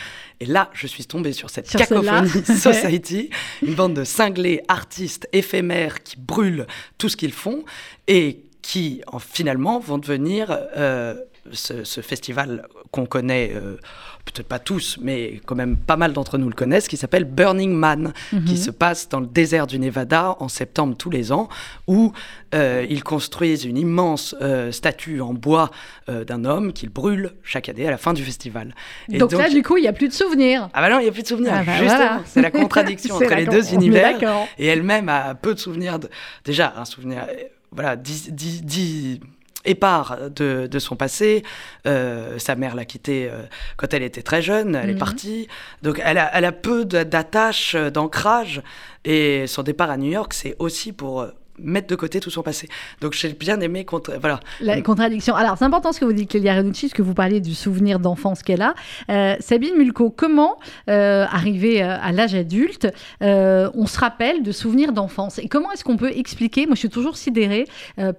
[0.43, 1.79] Et là, je suis tombée sur cette Sur.
[1.79, 3.29] Cacophonie Society,
[3.65, 7.63] une bande de cinglés artistes éphémères qui brûlent tout ce qu'ils font
[8.09, 11.15] et qui, en, finalement, vont devenir euh,
[11.51, 13.77] ce, ce festival qu'on connaît, euh,
[14.25, 17.73] peut-être pas tous, mais quand même pas mal d'entre nous le connaissent, qui s'appelle Burning
[17.73, 18.13] Man,
[18.45, 21.49] qui se passe dans le désert du Nevada en septembre tous les ans,
[21.87, 22.13] où
[22.55, 25.71] euh, ils construisent une immense euh, statue en bois
[26.07, 28.75] d'un homme qu'ils brûlent chaque année à la fin du festival.
[29.11, 30.69] Et Donc, là, du coup, il n'y a plus de souvenirs.
[30.73, 31.53] ah bah non, il n'y a plus de souvenirs.
[31.55, 32.21] Ah bah voilà.
[32.25, 34.17] c'est la contradiction entre les deux univers.
[34.57, 35.99] Et elle-même a peu de souvenirs.
[35.99, 36.09] De...
[36.43, 37.25] Déjà, un souvenir,
[37.71, 39.19] voilà, dix, dix, dix
[39.65, 41.43] épars de, de son passé.
[41.87, 43.41] Euh, sa mère l'a quittée euh,
[43.77, 44.75] quand elle était très jeune.
[44.75, 44.99] Elle est Mhm.
[44.99, 45.47] partie.
[45.81, 48.61] Donc, elle a, elle a peu d'attache, euh, d'ancrage.
[49.05, 51.31] Et son départ à New York, c'est aussi pour euh,
[51.63, 52.67] mettre de côté tout son passé.
[53.01, 53.85] Donc, j'ai bien aimé.
[53.85, 54.13] Contre...
[54.19, 54.39] Voilà.
[54.61, 55.35] La contradiction.
[55.35, 57.99] Alors, c'est important ce que vous dites, Clélia Renucci, ce que vous parliez du souvenir
[57.99, 58.75] d'enfance qu'elle a.
[59.09, 60.57] Euh, Sabine Mulco, comment,
[60.89, 62.87] euh, arrivé euh, à l'âge adulte,
[63.21, 65.39] euh, on se rappelle de souvenirs d'enfance?
[65.39, 66.65] Et comment est-ce qu'on peut expliquer?
[66.65, 67.65] Moi, je suis toujours sidérée,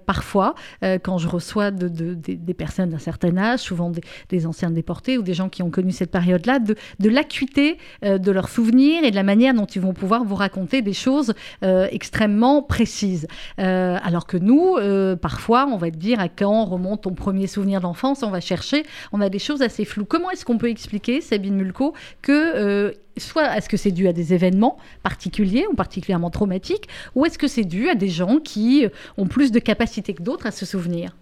[0.05, 0.55] parfois,
[1.03, 4.71] quand je reçois de- de- des- des personnes d'un certain âge, souvent des, des anciens
[4.71, 9.03] déportés ou des gens qui ont connu cette période-là, de, de l'acuité de leurs souvenirs
[9.03, 13.27] et de la manière dont ils vont pouvoir vous raconter des choses extrêmement précises.
[13.59, 17.47] Euh, alors que nous, euh, parfois, on va te dire à quand remonte ton premier
[17.47, 20.05] souvenir d'enfance, on va chercher, on a des choses assez floues.
[20.05, 24.13] Comment est-ce qu'on peut expliquer, Sabine Mulco, que euh, soit est-ce que c'est dû à
[24.13, 28.85] des événements particuliers ou particulièrement traumatiques, ou est-ce que c'est dû à des gens qui
[29.17, 31.15] ont plus de capacité que d'autres à se souvenir?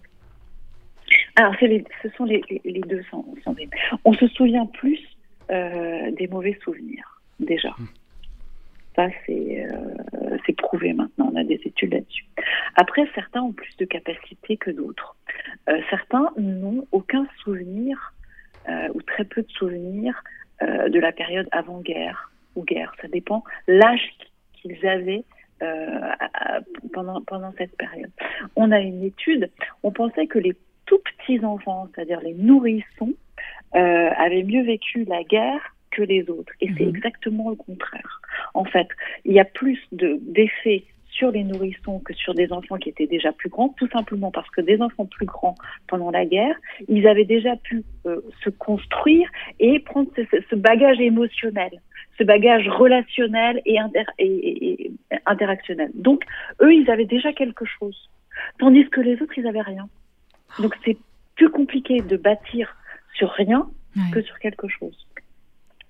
[1.36, 3.70] Alors, les- ce sont les, les- les deux doute.
[4.04, 4.98] On se souvient plus
[5.50, 7.70] euh, des mauvais souvenirs, déjà.
[8.96, 12.24] Ça, c'est euh, c'est prouvé maintenant, on a des études là-dessus.
[12.76, 15.16] Après, certains ont plus de capacité que d'autres.
[15.68, 18.14] Euh, certains n'ont aucun souvenir,
[18.68, 20.22] euh, ou très peu de souvenirs,
[20.62, 22.94] de la période avant-guerre ou guerre.
[23.02, 24.16] Ça dépend l'âge
[24.54, 25.24] qu'ils avaient
[26.92, 28.10] pendant, pendant cette période.
[28.54, 29.50] On a une étude,
[29.82, 30.54] on pensait que les
[30.86, 33.12] tout petits enfants, c'est-à-dire les nourrissons,
[33.72, 36.52] avaient mieux vécu la guerre que les autres.
[36.60, 36.94] Et c'est Mhm.
[36.96, 38.12] exactement le contraire.
[38.54, 38.88] En fait,
[39.24, 40.82] il y a plus de d'effets
[41.18, 44.50] sur les nourrissons que sur des enfants qui étaient déjà plus grands, tout simplement parce
[44.50, 46.56] que des enfants plus grands pendant la guerre,
[46.88, 47.76] ils avaient déjà pu
[48.06, 49.28] euh, se construire
[49.60, 50.10] et prendre
[50.50, 51.70] ce, bagage émotionnel,
[52.18, 54.90] ce bagage relationnel et, inter- et- et- et
[55.34, 55.90] interactionnel.
[55.94, 56.24] Donc,
[56.62, 57.98] eux, ils avaient déjà quelque chose,
[58.58, 59.86] tandis que les autres, ils avaient rien.
[60.58, 60.96] Donc, c'est
[61.36, 62.76] plus compliqué de bâtir
[63.18, 63.60] sur rien
[64.12, 64.96] que sur quelque chose.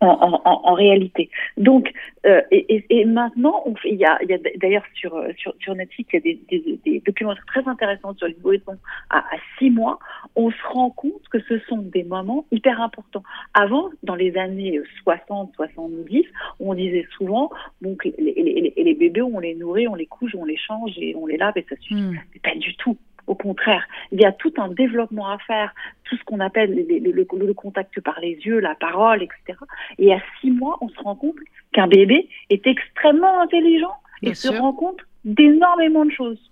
[0.00, 1.30] En, en- en- en réalité.
[1.57, 1.90] Donc,
[2.26, 5.54] euh, et, et- maintenant, on fait, il y a, y a d'ailleurs sur, euh, sur,
[5.61, 8.76] sur Netflix, il y a des, des, des documentaires très intéressants sur les nourrissons
[9.09, 9.98] à, à six mois.
[10.37, 13.22] On se rend compte que ce sont des moments hyper importants.
[13.54, 16.24] Avant, dans les années 60, 70,
[16.61, 20.35] on disait souvent que les, les, les, les bébés, on les nourrit, on les couche,
[20.35, 21.94] on les change et on les lave et ça suffit.
[22.35, 22.96] Mais pas du tout.
[23.26, 26.98] Au contraire, il y a tout un développement à faire, tout ce qu'on appelle le,
[27.12, 29.58] le- le contact par les yeux, la parole, etc.
[29.98, 31.37] Et à six mois, on se rend compte
[31.72, 34.60] qu'un bébé est extrêmement intelligent et Bien se sûr.
[34.60, 36.50] rend compte d'énormément de choses.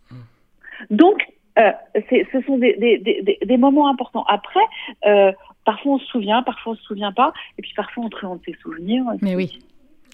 [0.90, 1.22] Donc,
[1.58, 1.70] euh,
[2.10, 4.24] ce sont des, des- des- des- des moments importants.
[4.28, 4.60] Après,
[5.06, 5.32] euh,
[5.64, 8.54] parfois on se souvient, parfois on se souvient pas, et puis parfois on truande ses
[8.62, 9.04] souvenirs.
[9.20, 9.58] Mais oui.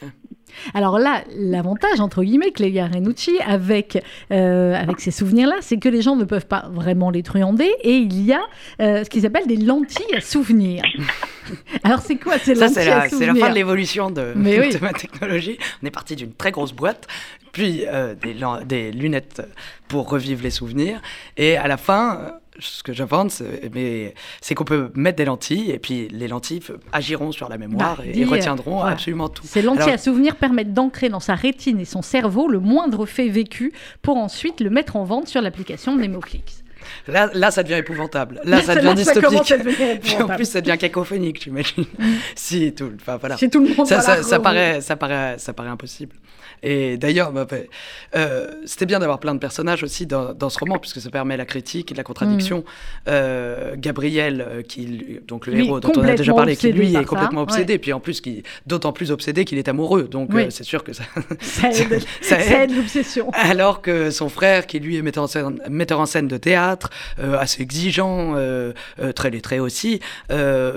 [0.75, 6.03] Alors là, l'avantage, entre guillemets, Clélia Renucci, avec, euh, avec ces souvenirs-là, c'est que les
[6.03, 8.41] gens ne peuvent pas vraiment les truander et il y a
[8.81, 10.83] euh, ce qu'ils appellent des lentilles à souvenirs.
[11.85, 14.61] Alors c'est quoi ces Ça, lentilles c'est la, c'est la fin de l'évolution de, Mais
[14.69, 14.75] oui.
[14.75, 15.59] de ma technologie.
[15.83, 17.07] On est parti d'une très grosse boîte,
[17.53, 18.15] puis euh,
[18.65, 19.43] des, lunettes
[19.89, 21.01] pour revivre les souvenirs.
[21.37, 25.71] Et à la fin, ce que j'invente, c'est mais c'est qu'on peut mettre des lentilles,
[25.71, 29.45] et puis les lentilles agiront sur la mémoire Bah, et, retiendront absolument tout.
[29.47, 33.07] Ces lentilles Alors- à souvenirs permettent d'ancrer dans sa rétine et son cerveau le moindre
[33.07, 36.63] fait vécu pour ensuite le mettre en vente sur l'application Nemoflix.
[37.07, 38.41] Là, là, ça devient épouvantable.
[38.45, 39.55] Là, ça devient dystopique.
[40.03, 41.85] Puis en plus, ça devient cacophonique, j'imagine.
[42.35, 43.37] si, tout, enfin, voilà.
[43.37, 43.87] Chez tout le monde.
[43.87, 46.15] Ça, ça, ça paraît, ça, paraît, ça paraît impossible.
[46.63, 47.57] Et d'ailleurs, bah, bah,
[48.17, 51.37] euh, c'était bien d'avoir plein de personnages aussi dans, dans ce roman, puisque ça permet
[51.37, 52.65] la critique et la contradiction.
[53.09, 56.91] Euh, Gabriel, euh, qui, donc le Lui, héros dont on a déjà parlé, qui lui
[56.91, 57.53] est ça, complètement ouais.
[57.53, 60.05] obsédé, puis en plus, qui d'autant plus obsédé qu'il est amoureux.
[60.11, 60.45] Donc Oui.
[60.45, 61.05] euh, c'est sûr que ça.
[61.41, 61.71] Ça
[62.63, 63.31] aide, l'obsession.
[63.33, 66.91] Alors que son frère, qui lui est metteur en scène, metteur en scène de théâtre,
[67.19, 68.35] assez exigeant,
[69.15, 70.01] très lettré aussi,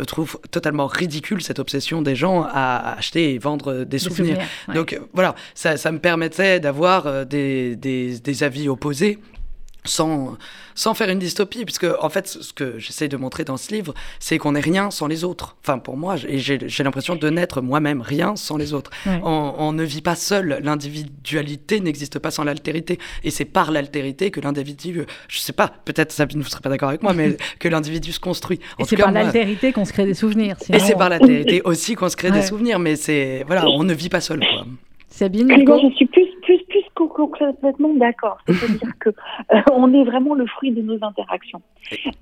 [0.07, 4.35] trouve totalement ridicule cette obsession des gens à acheter et vendre des Des souvenirs.
[4.35, 4.75] souvenirs, ouais.
[4.75, 9.19] Donc voilà, ça, ça me permettait d'avoir euh, des, des, des avis opposés.
[9.83, 10.37] Sans,
[10.75, 13.95] sans faire une dystopie, puisque en fait, ce que j'essaye de montrer dans ce livre,
[14.19, 15.55] c'est qu'on n'est rien sans les autres.
[15.63, 18.91] Enfin, pour moi, j'ai- l'impression de n'être moi-même rien sans les autres.
[19.07, 19.19] Ouais.
[19.23, 20.59] On, on ne vit pas seul.
[20.61, 22.99] L'individualité n'existe pas sans l'altérité.
[23.23, 26.69] Et c'est par l'altérité que l'individu, je sais pas, peut-être Sabine, vous ne serez pas
[26.69, 28.59] d'accord avec moi, mais que l'individu se construit.
[28.77, 30.57] En Et c'est par l'altérité qu'on se crée des souvenirs.
[30.71, 32.39] Et c'est par l'altérité aussi qu'on se crée Ouais.
[32.39, 34.41] des souvenirs, mais c'est voilà, on ne vit pas seul.
[34.41, 34.65] Quoi.
[35.21, 38.37] Sabine, Nico je suis plus, plus, plus co- co- complètement d'accord.
[38.47, 41.61] C'est-à-dire que euh, on est vraiment le fruit de nos interactions.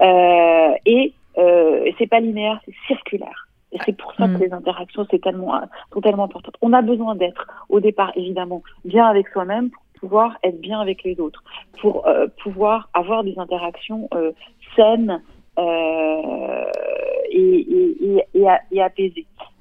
[0.01, 3.47] Euh, et euh, c'est pas linéaire, c'est circulaire.
[3.71, 4.37] Et c'est pour ça Mm.
[4.37, 5.61] que les interactions c'est tellement,
[5.93, 6.55] sont tellement importantes.
[6.61, 11.03] On a besoin d'être, au départ, évidemment, bien avec soi-même pour pouvoir être bien avec
[11.03, 11.41] les autres,
[11.79, 14.31] pour euh, pouvoir avoir des interactions euh,
[14.75, 15.21] saines
[15.57, 16.63] euh,
[17.31, 17.89] et, et.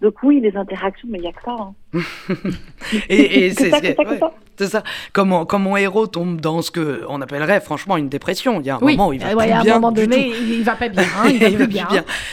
[0.01, 1.57] Donc oui, les interactions, mais il n'y a que ça.
[1.59, 1.75] Hein.
[3.09, 4.33] Et, et c'est ça, ouais, ça.
[4.59, 4.83] c'est ça.
[5.13, 8.61] Comme, mon- comme mon héros tombe dans ce que on appellerait franchement une dépression.
[8.61, 9.93] Il y a un Oui, moment où il va ouais, plus à un bien moment
[9.93, 10.37] du donné, tout.
[10.41, 11.03] il, il va pas bien.
[11.03, 11.89] hein, il va plus bien.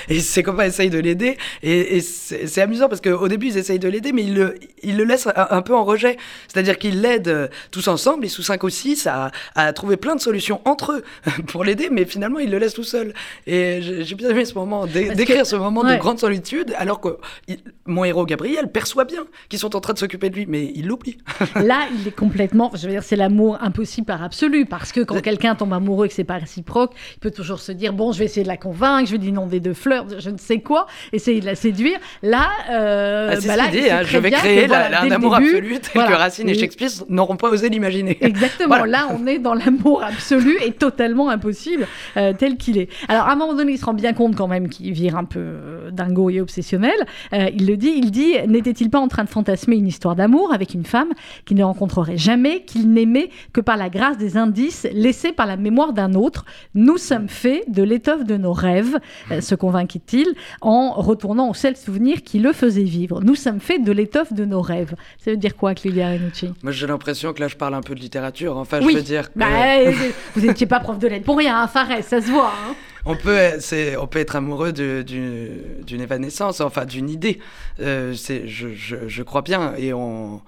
[0.09, 1.37] Et ses copains essayent de l'aider.
[1.63, 4.97] Et, et c'est amusant parce qu'au début, ils essayent de l'aider, mais ils le, ils
[4.97, 6.17] le laissent un, un peu en rejet.
[6.47, 10.15] C'est-à-dire qu'ils l'aident euh, tous ensemble, ils sont cinq ou six, à, à trouver plein
[10.15, 11.03] de solutions entre eux
[11.47, 13.13] pour l'aider, mais finalement, ils le laissent tout seul.
[13.47, 15.95] Et j'ai bien aimé ce moment, d'écrire que- ce moment ouais.
[15.95, 19.93] de grande solitude, alors que il- mon héros Gabriel perçoit bien qu'ils sont en train
[19.93, 21.17] de s'occuper de lui, mais il l'oublie.
[21.55, 22.71] Là, il est complètement.
[22.75, 24.65] Je veux dire, c'est l'amour impossible par absolu.
[24.65, 27.71] Parce que quand quelqu'un tombe amoureux et que c'est pas réciproque, il peut toujours se
[27.71, 30.29] dire bon, je vais essayer de la convaincre, je vais lui inonder de fleurs, je
[30.29, 31.97] ne sais quoi, essayer de la séduire.
[32.23, 35.01] Là, euh, Ah, c'est bah là, il sait hein, je vais créer que, voilà, la-
[35.01, 36.09] dès un amour début, absolu tel voilà.
[36.09, 38.17] que Racine et Et- Shakespeare n'auront pas osé l'imaginer.
[38.21, 38.67] Exactement.
[38.77, 38.85] Voilà.
[38.85, 42.89] Là, on est dans l'amour absolu et totalement impossible euh, tel qu'il est.
[43.07, 45.25] Alors, à un moment donné, il se rend bien compte quand même qu'il vire un
[45.25, 46.95] peu euh, dingo et obsessionnel.
[47.33, 47.93] Euh, il le dit.
[47.95, 51.09] Il dit n'était-il pas en train de fantasmer une histoire d'amour avec une femme
[51.45, 55.57] qu'il ne rencontrerait jamais, qu'il n'aimait que par la grâce des indices laissés par la
[55.57, 58.97] mémoire d'un autre Nous sommes faits de l'étoffe de nos rêves,
[59.31, 60.25] euh, se convainquit-il
[60.61, 63.21] en retournant au seul souvenir qui le faisait vivre.
[63.21, 64.95] Nous sommes faits de l'étoffe de nos rêves.
[65.17, 67.93] Ça veut dire quoi, Clélia Renucci Moi, j'ai l'impression que là, je parle un peu
[67.93, 68.55] de littérature.
[68.57, 68.93] Enfin, Oui.
[68.93, 69.47] je veux dire que Bah,
[69.85, 69.91] euh,
[70.35, 72.53] vous n'étiez pas prof de lettres pour rien, hein, Fares, ça se voit.
[72.69, 72.73] hein.
[73.05, 77.39] On, peut, c'est, on peut être amoureux d'une, évanescence, enfin, d'une idée.
[77.79, 79.73] Euh, c'est, je, je, je crois bien.
[79.77, 80.41] Et on,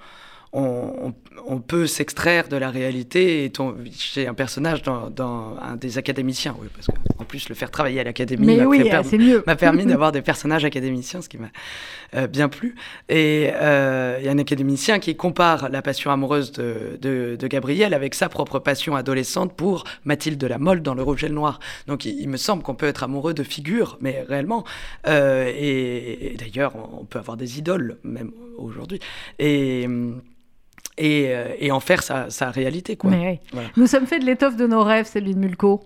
[0.53, 1.13] on,
[1.67, 3.51] peut s'extraire de la réalité et
[3.91, 6.55] chez un personnage dans, dans un des académiciens.
[6.59, 8.89] Oui, parce qu'en plus, le faire travailler à l'académie Mais m'a oui,
[9.57, 11.49] permis d'avoir des personnages académiciens, ce qui m'a
[12.15, 12.75] euh, bien plu.
[13.09, 17.47] Et euh, il y a un académicien qui compare la passion amoureuse de, de, de
[17.47, 21.27] Gabriel avec sa propre passion adolescente pour Mathilde de la Mole dans Le Rouge et
[21.27, 21.59] le Noir.
[21.87, 24.63] Donc il, il me semble qu'on peut être amoureux de figures, mais réellement.
[25.07, 28.99] Euh, et, et d'ailleurs, on peut avoir des idoles, même aujourd'hui.
[29.39, 29.87] Et.
[30.97, 33.11] Et, euh, et en faire sa, sa réalité, quoi.
[33.11, 33.39] Mais oui.
[33.53, 33.67] Voilà.
[33.77, 35.81] Nous sommes faits de l'étoffe de nos rêves, Céline Mulco.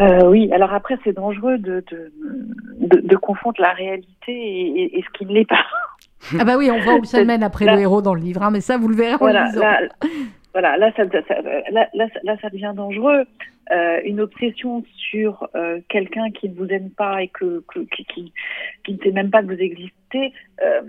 [0.00, 2.12] Euh, oui, alors après, c'est dangereux de, de,
[2.80, 5.64] de, de confondre la réalité et, et- et ce qui ne l'est pas.
[6.38, 8.44] Ah bah oui, on voit où ça mène après là- le héros dans le livre,
[8.44, 9.60] hein, mais ça, vous le verrez en Voilà, lisant.
[9.60, 9.80] là,
[10.52, 13.24] voilà, là, ça, ça- là, là, là, ça devient dangereux.
[13.72, 18.04] Euh, une obsession sur euh, quelqu'un qui ne vous aime pas et que, que- qui,
[18.04, 18.32] qui,
[18.84, 20.82] qui ne sait même pas que vous existez, euh,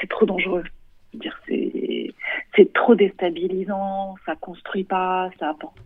[0.00, 0.64] c'est trop dangereux.
[1.46, 2.14] C'est,
[2.54, 5.76] c'est trop déstabilisant, ça construit pas, ça apporte.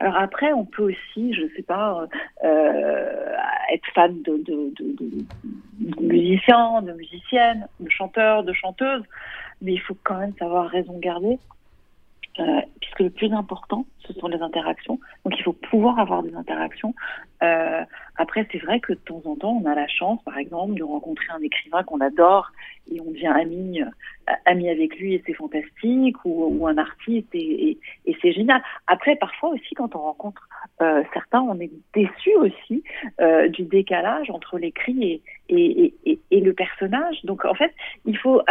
[0.00, 2.06] Alors après, on peut aussi, je sais pas,
[2.44, 3.34] euh,
[3.72, 5.24] être fan de, de, de, de-
[5.96, 9.04] de musiciens, de musiciennes, de chanteurs, de chanteuses,
[9.62, 11.38] mais il faut quand même savoir raison garder,
[12.40, 12.60] euh,
[12.98, 14.98] puisque le plus important, ce sont les interactions.
[15.24, 16.94] Donc il faut pouvoir avoir des interactions.
[17.42, 17.84] Euh,
[18.16, 20.82] après, c'est vrai que de temps en temps, on a la chance, par exemple, de
[20.82, 22.50] rencontrer un écrivain qu'on adore
[22.90, 23.90] et on devient ami, euh,
[24.46, 27.78] avec lui et c'est fantastique, ou, un artiste et,
[28.20, 28.62] c'est génial.
[28.86, 30.48] Après, parfois aussi, quand on rencontre
[30.82, 32.82] euh, certains, on est déçu aussi
[33.50, 35.94] du décalage entre l'écrit et,
[36.30, 37.24] le personnage.
[37.24, 37.72] Donc en fait,
[38.04, 38.42] il faut,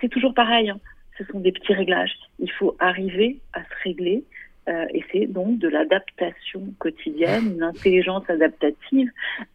[0.00, 0.70] c'est toujours pareil.
[0.70, 0.80] hein.
[1.24, 2.12] Ce sont des petits réglages.
[2.38, 4.24] Il faut arriver à se régler.
[4.68, 9.10] euh, et c'est donc de l'adaptation quotidienne, une intelligence adaptative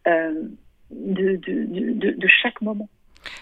[0.06, 0.34] euh,
[0.90, 2.88] de, de, de, de- de chaque moment.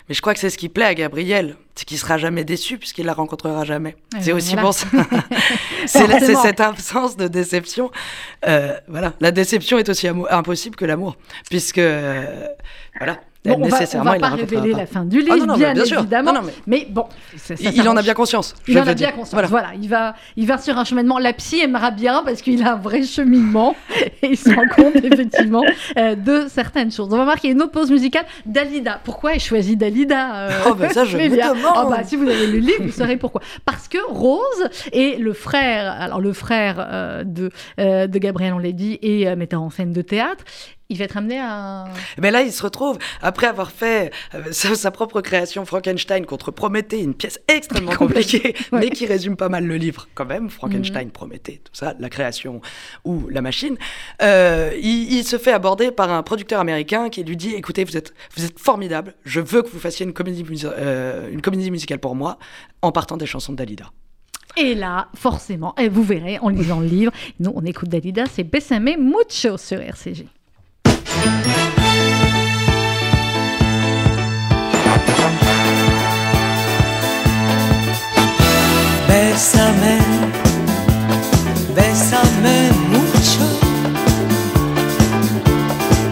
[0.09, 2.79] Mais je crois que c'est ce qui plaît à Gabriel, c'est qu'il sera jamais déçu
[2.79, 3.95] puisqu'il la rencontrera jamais.
[4.15, 4.63] Ouais, c'est aussi voilà.
[4.63, 4.87] pour ça.
[5.87, 7.91] c'est cette absence de déception.
[8.49, 11.17] Euh, voilà, la déception est aussi impossible que l'amour,
[11.51, 12.47] puisque euh,
[12.99, 14.79] voilà, Bon, on va, on nécessairement va pas révéler pas.
[14.79, 15.99] la fin du livre, Ah non, non, bien, bien sûr.
[16.01, 16.33] évidemment.
[16.33, 16.87] Non, mais- mais...
[16.91, 17.05] bon,
[17.37, 18.55] ça- ça Il, il en a bien conscience.
[18.69, 19.33] Il en a bien conscience.
[19.33, 19.49] Voilà.
[19.49, 19.69] Voilà.
[19.81, 21.19] il va, il va sur un cheminement.
[21.19, 23.75] La psy aimera bien parce qu'il a un vrai cheminement
[24.23, 25.63] et il se rend compte effectivement
[25.99, 27.09] euh, de certaines choses.
[27.13, 28.25] On va marquer une autre pause musicale.
[28.45, 29.01] Dalida.
[29.05, 31.73] Pourquoi ai choisi Dalida euh, Oh, bah ça, je me demande.
[31.77, 33.41] Ah bah, si vous avez le livre, vous saurez pourquoi.
[33.65, 38.59] Parce que Rose et le frère, alors le frère euh, de, euh, de Gabriel, on
[38.59, 40.45] l'a dit, et metteur en scène de théâtre,
[40.89, 41.85] il va être amené à.
[42.19, 46.51] Mais là, il se retrouve, après avoir fait euh, sa, sa propre création Frankenstein contre
[46.51, 48.81] Prométhée, une pièce extrêmement compliquée, Ouais.
[48.81, 50.49] mais qui résume pas mal le livre quand même.
[50.51, 52.61] Frankenstein, Prométhée, tout ça, la création
[53.05, 53.77] ou la machine.
[54.23, 57.97] Euh, il, il se fait aborder par un producteur américain qui lui dit écoutez, vous
[57.97, 61.99] êtes, vous êtes formidable, je veux que vous fassiez une comédie, euh, une comédie musicale
[61.99, 62.39] pour moi
[62.83, 63.91] en partant des chansons de Dalida.
[64.57, 68.45] Et là, forcément, et vous verrez en lisant le livre, nous on écoute Dalida, c'est
[68.45, 70.27] Bessame Mucho sur RCG.
[79.09, 79.99] Bésame,
[81.75, 82.53] bésame
[82.91, 83.49] mucho.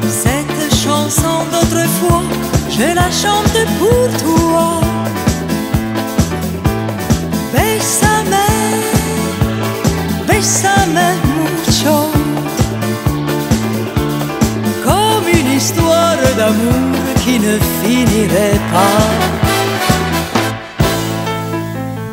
[0.08, 2.22] Cette chanson d'autrefois,
[2.70, 4.80] je la chante pour toi.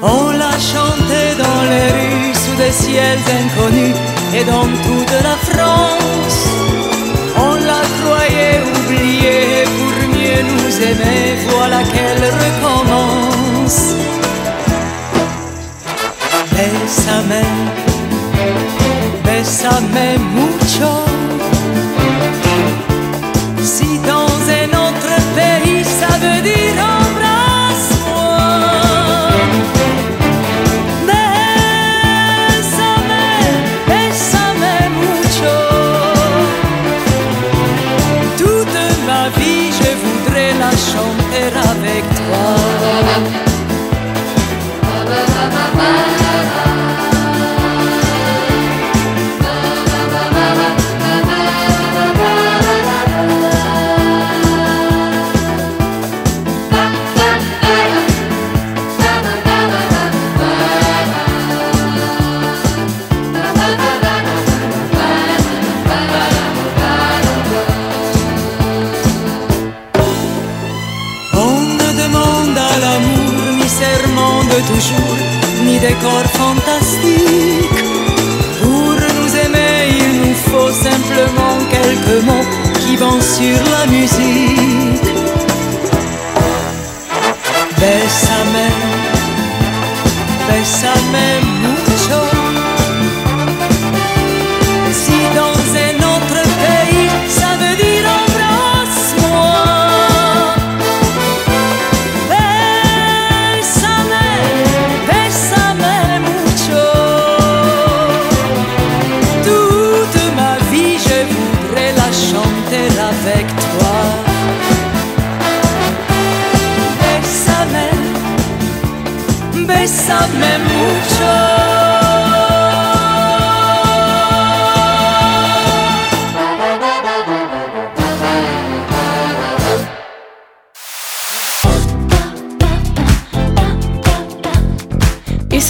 [0.03, 3.95] On l'a chanté dans les rues sous des ciels inconnus
[4.33, 6.39] et dans toute la France.
[7.37, 13.81] On la croyait oubliée pour mieux nous aimer, voilà qu'elle recommence.
[16.51, 17.43] Bésame,
[19.23, 21.40] bésame mucho.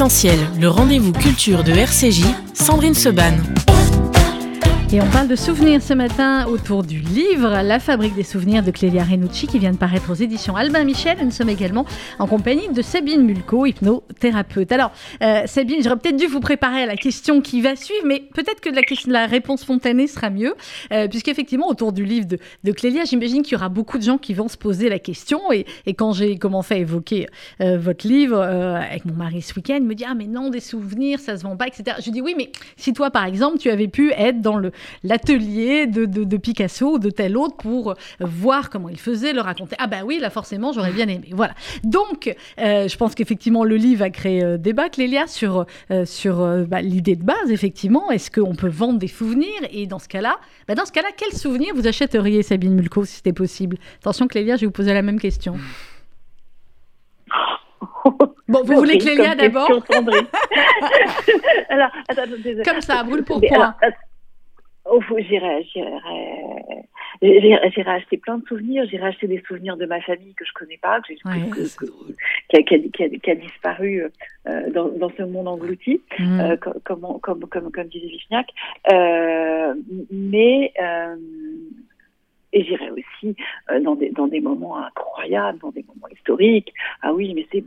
[0.04, 2.24] Le rendez-vous culture de RCJ,
[2.56, 3.34] Sandrine Seban.
[4.94, 8.72] Et on parle de souvenirs ce matin autour du livre La fabrique des souvenirs de
[8.72, 11.18] Clélia Renucci qui vient de paraître aux éditions Albin Michel.
[11.24, 11.86] Nous sommes également
[12.20, 14.70] en compagnie de Sabine Mulco, hypnothérapeute.
[14.74, 14.92] Alors,
[15.24, 18.60] euh, Sabine, j'aurais peut-être dû vous préparer à la question qui va suivre, mais peut-être
[18.60, 18.70] que
[19.10, 20.56] la, réponse spontanée sera mieux,
[20.92, 24.34] euh, puisqu'effectivement, autour du livre de, Clélia, j'imagine qu'il y aura beaucoup de gens qui
[24.34, 25.40] vont se poser la question.
[25.54, 27.28] Et, quand j'ai commencé à évoquer
[27.62, 30.50] euh, votre livre euh, avec mon mari ce week-end, il me dit Ah, mais non,
[30.50, 31.96] des souvenirs, ça se vend pas, etc.
[32.04, 35.88] Je dis Oui, mais si toi, par exemple, tu avais pu être dans le l'atelier
[35.88, 39.76] de, de, Picasso ou de tel autre pour voir comment il faisait, le raconter.
[39.80, 41.30] Ah bah oui, là forcément, j'aurais bien aimé.
[41.32, 41.54] Voilà.
[41.84, 45.66] Donc, je pense qu'effectivement, le livre a créé débat, Clélia, sur,
[46.06, 48.12] sur bah, l'idée de base, effectivement.
[48.12, 49.62] Est-ce qu'on peut vendre des souvenirs?
[49.72, 53.16] Et dans ce cas-là, bah, dans ce cas-là, quel souvenir vous achèteriez, Sabine Mulco, si
[53.18, 53.78] c'était possible?
[54.00, 55.56] Attention, Clélia, je vais vous poser la même question.
[58.48, 59.70] Bon, vous voulez Clélia d'abord?
[61.70, 62.24] Alors, attends,
[62.66, 63.76] Comme ça, brûle pour point.
[64.94, 65.94] Oh, j'irai, j'irai,
[67.22, 68.86] j'irai acheter plein de souvenirs.
[68.90, 73.32] J'irai acheter des souvenirs de ma famille que je connais pas, que, qui, a, qui,
[73.32, 74.04] a, disparu
[74.48, 76.40] euh, dans, dans, ce monde englouti, mm.
[76.42, 78.50] euh, comme, comme, comme, comme, disait Vichniac.
[78.92, 79.74] Euh,
[80.12, 80.74] mais
[82.54, 83.36] et j'irai aussi
[83.72, 86.74] euh, dans, des, dans des moments incroyables, dans des moments historiques.
[87.02, 87.64] Ah oui, mais c'est.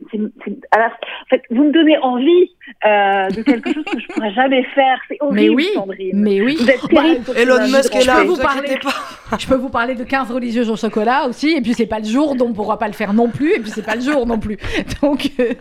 [0.76, 2.50] En fait, vous me donnez envie
[2.86, 4.98] euh, de quelque chose que je pourrais jamais faire.
[5.08, 6.10] C'est horrible, mais oui, Sandrine.
[6.14, 6.56] Mais oui.
[6.60, 7.24] Vous êtes terrible.
[7.36, 9.36] Elon Musk est là, vous, vous parler, pas.
[9.38, 12.04] Je peux vous parler de 15 religieuses au chocolat aussi, et puis c'est pas le
[12.04, 14.26] jour, donc on pourra pas le faire non plus, et puis c'est pas le jour
[14.26, 14.58] non plus.
[15.02, 15.54] Donc, euh,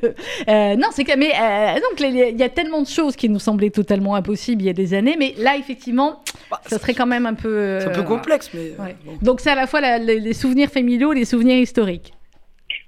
[0.48, 1.18] euh non, c'est que.
[1.18, 4.66] Mais euh, donc, il y a tellement de choses qui nous semblaient totalement impossibles il
[4.66, 6.22] y a des années, mais là, effectivement,
[6.52, 7.80] bah, ça serait quand même un peu.
[7.80, 8.74] c'est un peu complexe, mais.
[8.80, 8.96] Ouais.
[9.22, 12.14] Donc c'est à la fois les, souvenirs familiaux et les souvenirs historiques.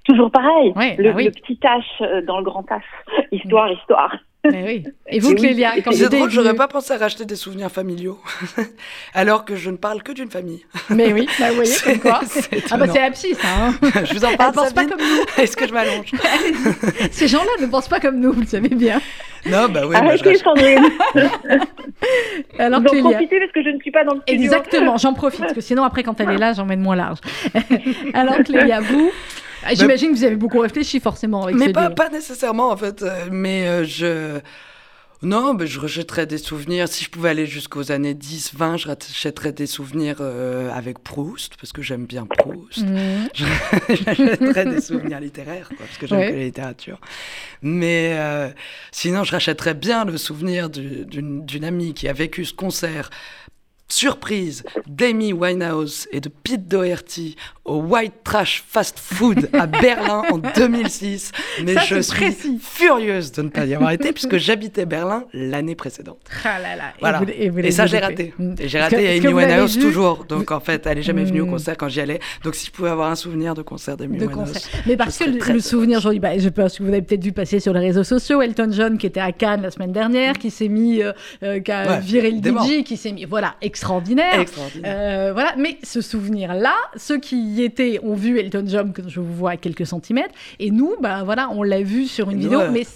[0.06, 2.80] Toujours pareil, bah le, petit H euh, dans le grand H,
[3.32, 4.12] histoire, histoire.
[4.52, 4.84] oui.
[5.08, 8.18] Et vous, Clélia, quand C'est drôle, j'aurais pas pensé à racheter des souvenirs familiaux,
[9.14, 10.64] alors que je ne parle que d'une famille.
[10.90, 12.20] Mais oui, bah, vous voyez, comme quoi.
[12.70, 13.48] Ah bah c'est la psy, ça.
[13.48, 13.74] Hein.
[14.04, 15.42] je vous en parle, Elle pense pas comme nous.
[15.42, 16.12] Est-ce que je m'allonge
[17.10, 19.00] Ces gens-là ne pensent pas comme nous, vous le savez bien.
[19.46, 19.96] Non, bah oui.
[19.96, 20.84] Arrêtez, bah, Sandrine.
[22.58, 24.42] alors, J'en profiter parce que je ne suis pas dans le studio.
[24.42, 27.18] Exactement, j'en profite, parce que sinon, après, quand elle est là, j'emmène moins large.
[28.14, 29.10] alors, Clélia, vous
[29.74, 33.02] j'imagine que vous avez beaucoup réfléchi forcément avec Mais pas, pas, nécessairement en fait.
[33.02, 34.40] Euh, mais euh, je.
[35.22, 36.88] Non, mais je rejetterais des souvenirs.
[36.88, 41.54] Si je pouvais aller jusqu'aux années 10, 20, je rejetterais des souvenirs euh, avec Proust,
[41.58, 42.82] parce que j'aime bien Proust.
[42.82, 43.28] Mmh.
[43.88, 47.00] Je des souvenirs littéraires, quoi, parce que j'aime que la littérature.
[47.62, 48.14] Mais
[48.92, 53.08] sinon, je rachèterais bien le souvenir d'une amie qui a vécu ce concert
[53.88, 60.38] surprise d'Amy Winehouse et de Pete Doherty au White Trash Fast Food à Berlin en
[60.38, 61.32] 2006.
[61.64, 66.18] Mais je suis furieuse de ne pas y avoir été puisque j'habitais Berlin l'année précédente.
[66.44, 66.92] Ah là là.
[67.00, 67.22] Voilà.
[67.36, 68.34] Et, ça, j'ai raté.
[68.58, 70.24] Et j'ai raté Amy Winehouse toujours.
[70.24, 71.50] Donc en fait, elle est jamais venue au mm.
[71.50, 72.20] concert quand j'y allais.
[72.44, 74.68] Donc si je pouvais avoir un souvenir de concert d'Amy Winehouse.
[74.86, 77.60] Mais parce que le, souvenir, aujourd'hui, bah, je pense que vous avez peut-être dû passer
[77.60, 78.42] sur les réseaux sociaux.
[78.42, 81.12] Elton John qui était à Cannes la semaine dernière, qui s'est mis, euh,
[81.42, 84.44] euh, qui a viré le DJ, qui s'est mis, voilà, extraordinaire.
[84.84, 85.54] Euh, voilà.
[85.58, 89.52] Mais ce souvenir-là, ceux qui y étaient ont vu Elton John, que je vous vois
[89.52, 92.86] à quelques centimètres, et nous, bah voilà, on l'a vu sur une vidéo, mais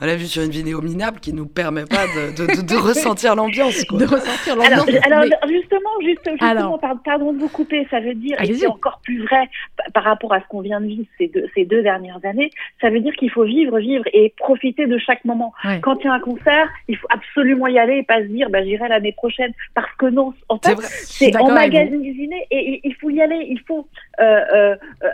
[0.00, 3.86] on l'a vu sur une vidéo minable qui nous permet pas de, de, ressentir l'ambiance.
[3.86, 4.86] De ressentir l'ambiance.
[5.04, 9.48] Alors, justement, justement pardon de vous couper, ça veut dire, et c'est encore plus vrai
[9.94, 12.90] par rapport à ce qu'on vient de vivre ces deux, ces deux dernières années, ça
[12.90, 15.52] veut dire qu'il faut vivre, vivre et profiter de chaque moment.
[15.82, 18.50] Quand il y a un concert, il faut absolument y aller et pas se dire,
[18.50, 23.20] bah, j'irai l'année prochaine, parce que non, en fait, c'est emmagasiner et il faut y
[23.20, 23.88] aller, il faut
[24.20, 24.24] euh,
[24.54, 25.08] euh, euh,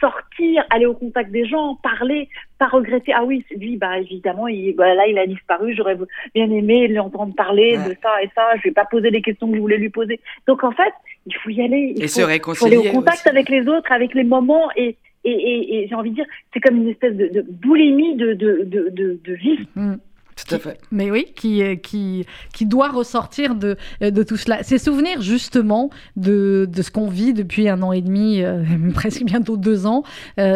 [0.00, 2.28] sortir, aller au contact des gens, parler,
[2.58, 3.12] pas regretter.
[3.14, 5.74] Ah oui, lui, bah évidemment, il, bah, là, il a disparu.
[5.74, 5.96] J'aurais
[6.34, 8.56] bien aimé lui entendre parler de ça et ça.
[8.56, 10.20] Je vais pas poser les questions que je voulais lui poser.
[10.46, 10.92] Donc en fait,
[11.26, 11.94] il faut y aller.
[11.96, 12.76] Il et faut, se réconcilier.
[12.78, 16.10] aller au contact avec les autres, avec les moments et et, et, et j'ai envie
[16.10, 19.66] de dire, c'est comme une espèce de, de boulimie de, de, de, de, vie.
[19.74, 19.94] Mm.
[20.36, 20.78] Tout à fait.
[20.90, 24.62] Mais oui, qui, euh, qui, qui doit ressortir de, euh, de tout cela.
[24.62, 28.64] Ces souvenirs, justement, de, de ce qu'on vit depuis un an et demi, euh,
[28.94, 30.02] presque bientôt deux ans,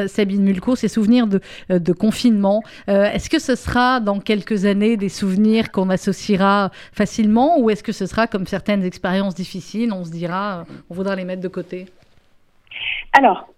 [0.07, 5.09] Sabine Mulco, ces souvenirs de, de confinement, est-ce que ce sera dans quelques années des
[5.09, 10.11] souvenirs qu'on associera facilement ou est-ce que ce sera comme certaines expériences difficiles, on se
[10.11, 11.87] dira, on voudra les mettre de côté?
[13.13, 13.49] Alors,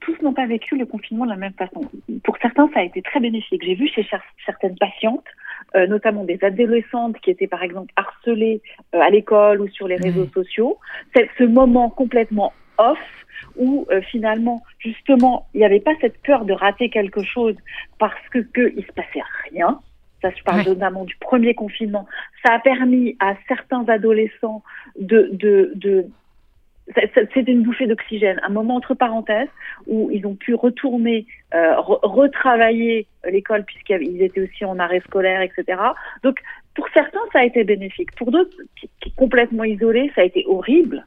[0.00, 1.82] tous n'ont pas vécu le confinement de la même façon.
[2.24, 3.62] Pour certains, ça a été très bénéfique.
[3.64, 4.06] J'ai vu chez
[4.46, 5.24] certaines patientes
[5.76, 8.62] euh, notamment des adolescentes qui étaient par exemple harcelées
[8.94, 10.78] euh, à l'école ou sur les réseaux sociaux.
[11.14, 12.98] C'est ce moment complètement off
[13.56, 17.54] où euh, finalement justement il n'y avait pas cette peur de rater quelque chose
[17.98, 19.80] parce que qu'il se passait rien.
[20.22, 22.06] Ça, je parle notamment du premier confinement.
[22.44, 24.64] Ça a permis à certains adolescents
[24.98, 26.06] de, de, de
[26.94, 29.48] c'est une bouffée d'oxygène, un moment entre parenthèses
[29.86, 35.78] où ils ont pu retourner, euh, retravailler l'école puisqu'ils étaient aussi en arrêt scolaire, etc.
[36.22, 36.40] Donc
[36.74, 38.14] pour certains, ça a été bénéfique.
[38.16, 41.04] Pour d'autres, qui, complètement isolés, ça a été horrible.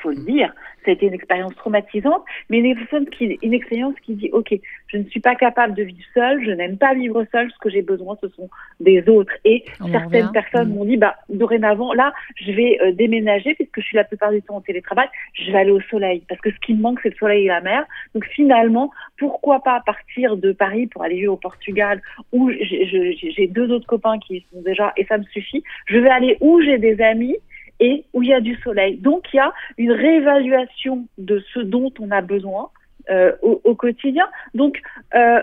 [0.00, 0.52] Il faut le dire.
[0.84, 4.54] Ça a été une expérience traumatisante, mais une expérience qui, une expérience qui dit, OK,
[4.86, 7.68] je ne suis pas capable de vivre seule, je n'aime pas vivre seule, ce que
[7.68, 8.48] j'ai besoin, ce sont
[8.80, 9.32] des autres.
[9.44, 10.74] Et certaines personnes mm.
[10.74, 14.40] m'ont dit, bah, dorénavant, là, je vais euh, déménager, puisque je suis la plupart du
[14.40, 17.10] temps en télétravail, je vais aller au soleil, parce que ce qui me manque, c'est
[17.10, 17.84] le soleil et la mer.
[18.14, 22.00] Donc finalement, pourquoi pas partir de Paris pour aller vivre au Portugal,
[22.32, 25.62] où j'ai deux autres copains qui sont déjà, et ça me suffit.
[25.86, 27.36] Je vais aller où j'ai des amis,
[27.80, 28.98] et où il y a du soleil.
[28.98, 32.70] Donc il y a une réévaluation de ce dont on a besoin
[33.10, 34.28] euh, au, quotidien.
[34.54, 34.80] Donc
[35.14, 35.40] euh,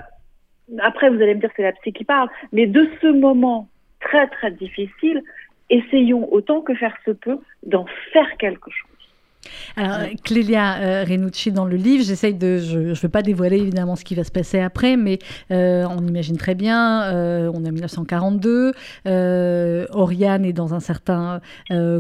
[0.79, 3.67] après vous allez me dire que c'est la psy qui parle, mais de ce moment
[3.99, 5.23] très très difficile,
[5.69, 8.96] essayons autant que faire se peut d'en faire quelque chose.
[9.75, 12.57] Alors, Clélia euh, Renucci, dans le livre, j'essaye de.
[12.57, 15.19] Je ne veux pas dévoiler évidemment ce qui va se passer après, mais
[15.51, 18.73] euh, on imagine très bien, euh, on est en 1942,
[19.91, 21.41] Oriane est dans un certain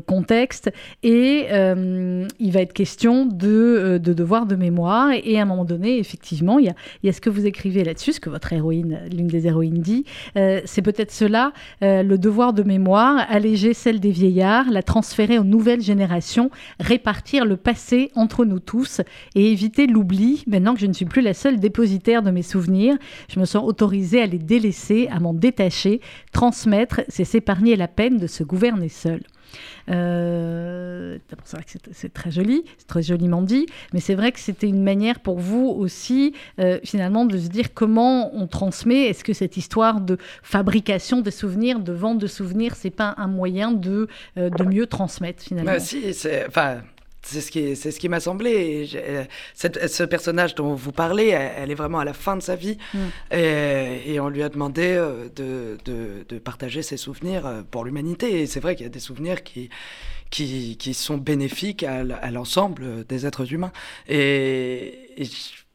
[0.05, 0.71] contexte,
[1.03, 5.99] et il va être question de, de, devoir de mémoire, et à un moment donné,
[5.99, 8.99] effectivement, il y a, y a ce que vous écrivez là-dessus, ce que votre héroïne,
[9.11, 14.69] l'une des héroïnes dit, c'est peut-être cela, le devoir de mémoire, alléger celle des vieillards,
[14.71, 19.01] la transférer aux nouvelles générations, répartir le passé entre nous tous
[19.35, 20.43] et éviter l'oubli.
[20.47, 22.97] Maintenant que je ne suis plus la seule dépositaire de mes souvenirs,
[23.29, 26.01] je me sens autorisée à les délaisser, à m'en détacher.
[26.31, 29.21] Transmettre, c'est s'épargner la peine de se gouverner seul.
[29.89, 31.17] Euh,
[31.91, 35.39] c'est très joli, c'est très joliment dit, mais c'est vrai que c'était une manière pour
[35.39, 39.07] vous aussi, euh, finalement, de se dire comment on transmet.
[39.07, 43.27] Est-ce que cette histoire de fabrication de souvenirs, de vente de souvenirs, c'est pas un
[43.27, 44.07] moyen de,
[44.37, 45.71] euh, de mieux transmettre finalement?
[45.71, 46.45] Bah, Si, c'est.
[46.47, 46.81] Enfin
[47.27, 48.89] c'est ce qui, c'est ce qui m'a semblé.
[48.95, 49.25] Euh,
[49.55, 53.33] ce personnage dont vous parlez, elle, est vraiment à la fin de sa vie, mm.
[53.33, 58.41] et, on lui a demandé euh, de, de, partager ses souvenirs euh, pour l'humanité.
[58.41, 59.69] Et c'est vrai qu'il y a des souvenirs qui,
[60.29, 63.71] qui, qui sont bénéfiques à, l'ensemble des êtres humains.
[64.07, 65.66] Et, et je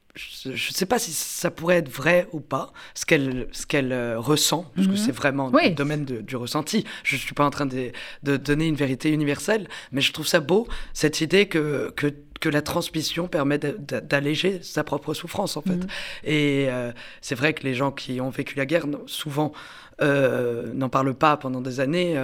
[0.49, 4.19] ne sais pas si ça pourrait être vrai ou pas, ce qu'elle ce qu'elle euh,
[4.19, 4.99] ressent, parce que mhm.
[4.99, 6.85] c'est vraiment le domaine du ressenti.
[7.03, 7.93] Je ne suis pas en train de,
[8.23, 12.51] de, donner une vérité universelle, mais je trouve ça beau, cette idée que, que, que
[12.51, 15.77] la transmission permet d'alléger sa propre souffrance, en fait.
[15.77, 15.87] Mhm.
[16.25, 16.93] Et euh,
[17.23, 19.53] c'est vrai que les gens qui ont vécu la guerre, souvent,
[20.03, 22.21] euh, n'en parlent pas pendant des années.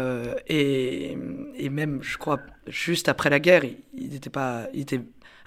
[0.47, 1.17] et,
[1.57, 4.67] et, même, je crois, juste après la guerre, il n'était pas...
[4.75, 4.85] Il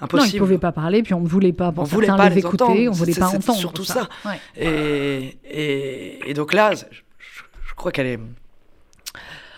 [0.01, 2.29] non, ils ne pouvaient pas parler, puis on ne voulait pas, pour on voulait pas
[2.29, 2.79] les, écouter, entendre.
[2.79, 3.59] on ne voulait pas entendre.
[3.59, 4.09] surtout ça.
[4.57, 8.19] Et, et, et, donc là, je, crois qu'elle est...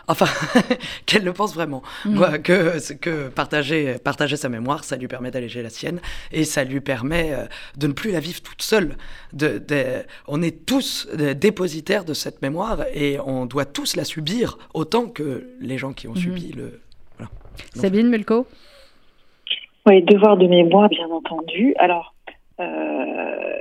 [0.10, 0.28] Enfin,
[1.06, 1.82] qu'elle le pense vraiment.
[2.04, 2.38] Mm.
[2.44, 6.02] que, que partager, partager sa mémoire, ça lui permet d'alléger la sienne
[6.34, 7.46] et ça lui permet euh,
[7.78, 8.98] de ne plus la vivre toute seule.
[9.32, 9.86] De, de,
[10.28, 15.48] on est tous dépositaires de cette mémoire et on doit tous la subir autant que
[15.62, 16.22] les gens qui ont mm-hmm.
[16.22, 16.82] subi le.
[17.18, 17.32] Voilà.
[17.74, 18.46] Sabine Melko
[19.86, 21.74] oui, devoir de mémoire, bien entendu.
[21.78, 22.16] Alors,
[22.60, 23.54] euh,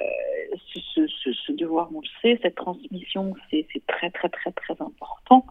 [0.95, 5.45] ce, ce, ce, devoir, on le sait, cette transmission, c'est très, très, très, très important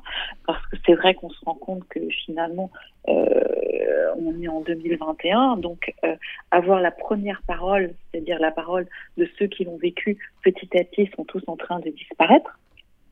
[0.45, 2.71] parce que c'est vrai qu'on se rend compte que finalement,
[3.09, 6.15] euh, on est en 2021, donc euh,
[6.51, 11.09] avoir la première parole, c'est-à-dire la parole de ceux qui l'ont vécu petit à petit,
[11.15, 12.59] sont tous en train de disparaître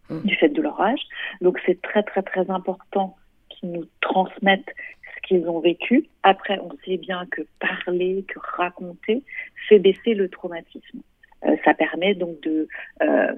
[0.10, 0.20] mmh.
[0.22, 1.01] du fait de leur âge.
[1.41, 3.18] Donc, c'est très, très, très important
[3.49, 4.74] qu'ils nous transmettent
[5.22, 6.05] qu'ils ont vécu.
[6.24, 9.24] Après, on sait bien que parler, que raconter,
[9.67, 11.01] fait baisser le traumatisme.
[11.45, 12.67] Euh, ça permet donc de,
[13.01, 13.34] euh,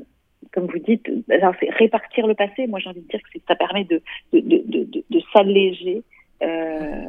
[0.52, 2.68] comme vous dites, répartir le passé.
[2.68, 4.02] Moi, j'ai envie de dire que ça permet de,
[4.34, 6.04] de, de, de, s'alléger.
[6.44, 7.08] Euh,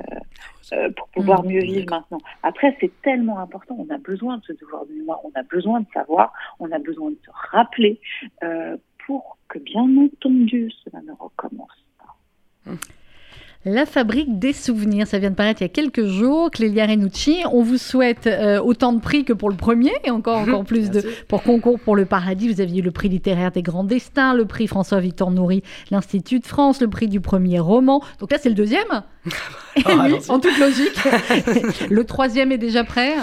[0.97, 1.49] pour pouvoir mmh.
[1.49, 2.21] mieux vivre maintenant.
[2.43, 3.77] Après, c'est tellement important.
[3.79, 5.21] On a besoin de ce devoir de mémoire.
[5.25, 6.33] On a besoin de savoir.
[6.61, 8.01] On a besoin de se rappeler
[9.07, 12.71] pour que, bien entendu, cela ne recommence pas.
[12.71, 12.77] Mmh.
[13.65, 16.51] La fabrique des souvenirs, ça vient de paraître il y a quelques jours.
[16.51, 20.39] Clélia Renucci, on vous souhaite euh, autant de prix que pour le premier et encore,
[20.49, 22.53] encore plus de, pour concours pour le paradis.
[22.53, 26.81] Vous aviez le prix littéraire des grands destins, le prix François-Victor Nourri, l'Institut de France,
[26.81, 28.03] le prix du premier roman.
[28.19, 29.05] Donc là, c'est le deuxième.
[29.85, 30.99] Ah, en toute logique.
[31.91, 33.15] le troisième est déjà prêt.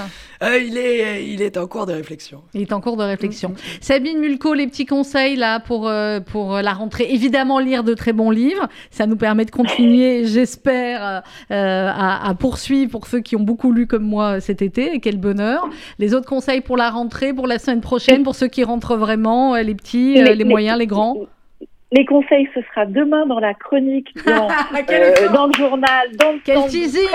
[0.41, 2.41] Euh, il, est, il est en cours de réflexion.
[2.53, 3.53] Il est en cours de réflexion.
[3.81, 7.07] Sabine Mulco, les petits conseils là pour, euh, pour la rentrée.
[7.09, 8.67] Évidemment, lire de très bons livres.
[8.89, 13.85] Ça nous permet de continuer, j'espère, euh, à, poursuivre pour ceux qui ont beaucoup lu
[13.85, 14.93] comme moi cet été.
[14.93, 15.69] Et quel bonheur.
[15.99, 19.55] Les autres conseils pour la rentrée, pour la semaine prochaine, pour ceux qui rentrent vraiment,
[19.57, 21.17] les petits, les moyens, les grands
[21.91, 24.47] les conseils, ce sera demain dans la chronique, dans,
[24.87, 27.07] Quel euh, dans le journal, dans le Quel teasing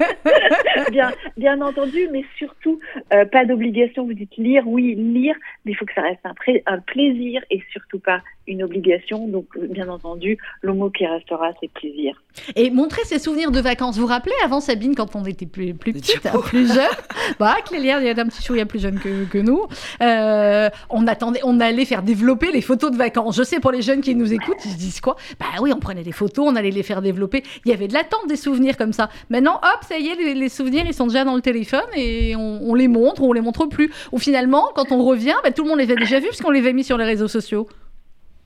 [0.90, 2.78] bien, bien entendu, mais surtout,
[3.12, 4.04] euh, pas d'obligation.
[4.04, 7.42] Vous dites lire, oui, lire, mais il faut que ça reste un, pré- un plaisir
[7.50, 9.28] et surtout pas une obligation.
[9.28, 12.20] Donc, euh, bien entendu, le mot qui restera, c'est plaisir.
[12.56, 13.96] Et montrer ses souvenirs de vacances.
[13.96, 16.86] Vous vous rappelez avant Sabine, quand on était plus, plus Les petite, hein, plus jeune?
[17.38, 19.62] Bah, Clélière, il y a un petit chouïa plus jeune que, que nous.
[20.02, 23.36] Euh, on attendait, on allait faire développer les photos de vacances.
[23.36, 25.16] Je sais pour les jeunes qui nous écoutent, ils se disent quoi?
[25.38, 27.42] Bah oui, on prenait des photos, on allait les faire développer.
[27.64, 29.08] Il y avait de l'attente des souvenirs comme ça.
[29.30, 32.34] Maintenant, hop, ça y est, les, les souvenirs, ils sont déjà dans le téléphone et
[32.36, 33.90] on, on les montre ou on les montre plus.
[34.12, 36.50] Ou finalement, quand on revient, bah, tout le monde les a déjà vus parce qu'on
[36.50, 37.68] les avait mis sur les réseaux sociaux.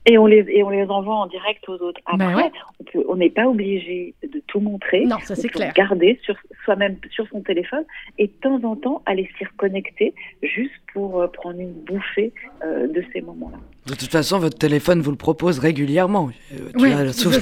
[0.07, 1.99] Et on les, et on les envoie en direct aux autres.
[2.05, 2.51] Après, Ben ouais.
[3.09, 5.03] on n'est pas obligé de tout montrer.
[5.03, 5.73] Non, ça On c'est clair.
[5.73, 7.83] garder sur soi-même sur son téléphone
[8.19, 10.13] et de temps en temps aller s'y reconnecter
[10.43, 13.57] juste pour euh, prendre une bouffée euh, de ces moments-là.
[13.85, 16.31] De toute façon, votre téléphone vous le propose régulièrement.
[16.51, 16.91] Euh, tu Oui,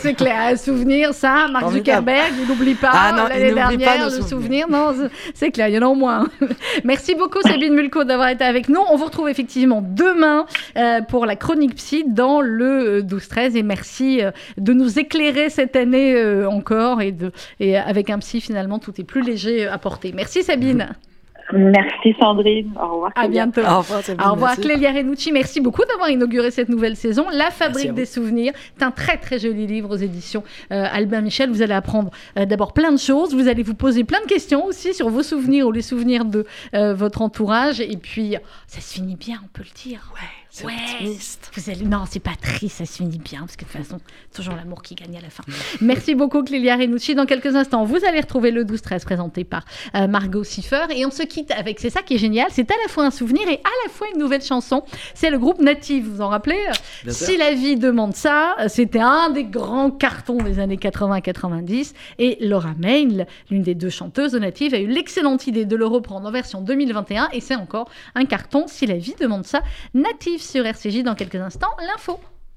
[0.02, 0.36] c'est clair.
[0.52, 1.72] Un souvenir, ça, Mark.
[1.72, 4.68] Zuckerberg, il n'oublie pas Ah l'année pas dernière, nos le souvenir.
[4.70, 4.94] Non,
[5.34, 6.28] c'est- clair, il y en a au moins.
[6.84, 8.82] Merci beaucoup, Sabine Mulco, d'avoir été avec nous.
[8.92, 13.56] On vous retrouve effectivement demain euh, pour la chronique psy dans le euh, 12-13.
[13.56, 17.02] Et merci euh, de nous éclairer cette année euh, encore.
[17.02, 17.32] Et, de,
[17.62, 20.12] et avec un psy, finalement, tout est plus léger à porter.
[20.14, 20.90] Merci, Sabine.
[21.52, 22.72] Merci Sandrine.
[22.82, 23.12] Au revoir.
[23.16, 23.46] À Clélia.
[23.46, 23.62] bientôt.
[23.62, 24.56] Au revoir, Sabine, Au revoir.
[24.56, 27.26] Clélia Renucci, merci beaucoup d'avoir inauguré cette nouvelle saison.
[27.32, 31.50] La Fabrique des souvenirs, c'est un très très joli livre aux éditions euh, Albin Michel.
[31.50, 34.66] Vous allez apprendre euh, d'abord plein de choses, vous allez vous poser plein de questions
[34.66, 37.82] aussi sur vos souvenirs ou les souvenirs de euh, votre entourage.
[37.82, 38.36] Et puis,
[38.68, 40.12] ça se finit bien, on peut le dire.
[40.16, 40.74] Ouais, c'est Ouais.
[40.94, 41.50] optimiste.
[41.56, 41.84] Vous allez...
[41.84, 44.00] Non, c'est pas triste, ça se finit bien, parce que de toute façon,
[44.30, 45.44] c'est toujours l'amour qui gagne à la fin.
[45.82, 47.16] Merci beaucoup, Clélia Renucci.
[47.16, 50.86] Dans quelques instants, vous allez retrouver le 12-13 présenté par euh, Margot Siffer.
[50.96, 53.10] Et on se quitte avec, c'est ça qui est génial, c'est à la fois un
[53.10, 54.84] souvenir et à la fois une nouvelle chanson.
[55.16, 56.60] C'est le groupe Native, vous vous en rappelez?
[57.04, 57.26] Bien sûr.
[57.28, 61.94] Si la vie demande ça, c'était un des grands cartons des années 80-90.
[62.20, 65.88] Et Laura Main, l'une des deux chanteuses de Native, a eu l'excellente idée de le
[65.88, 67.30] reprendre en version 2021.
[67.34, 69.62] Et c'est encore un carton, si la vie demande ça.
[69.96, 72.20] Native sur RCJ dans quelques instants, l'info.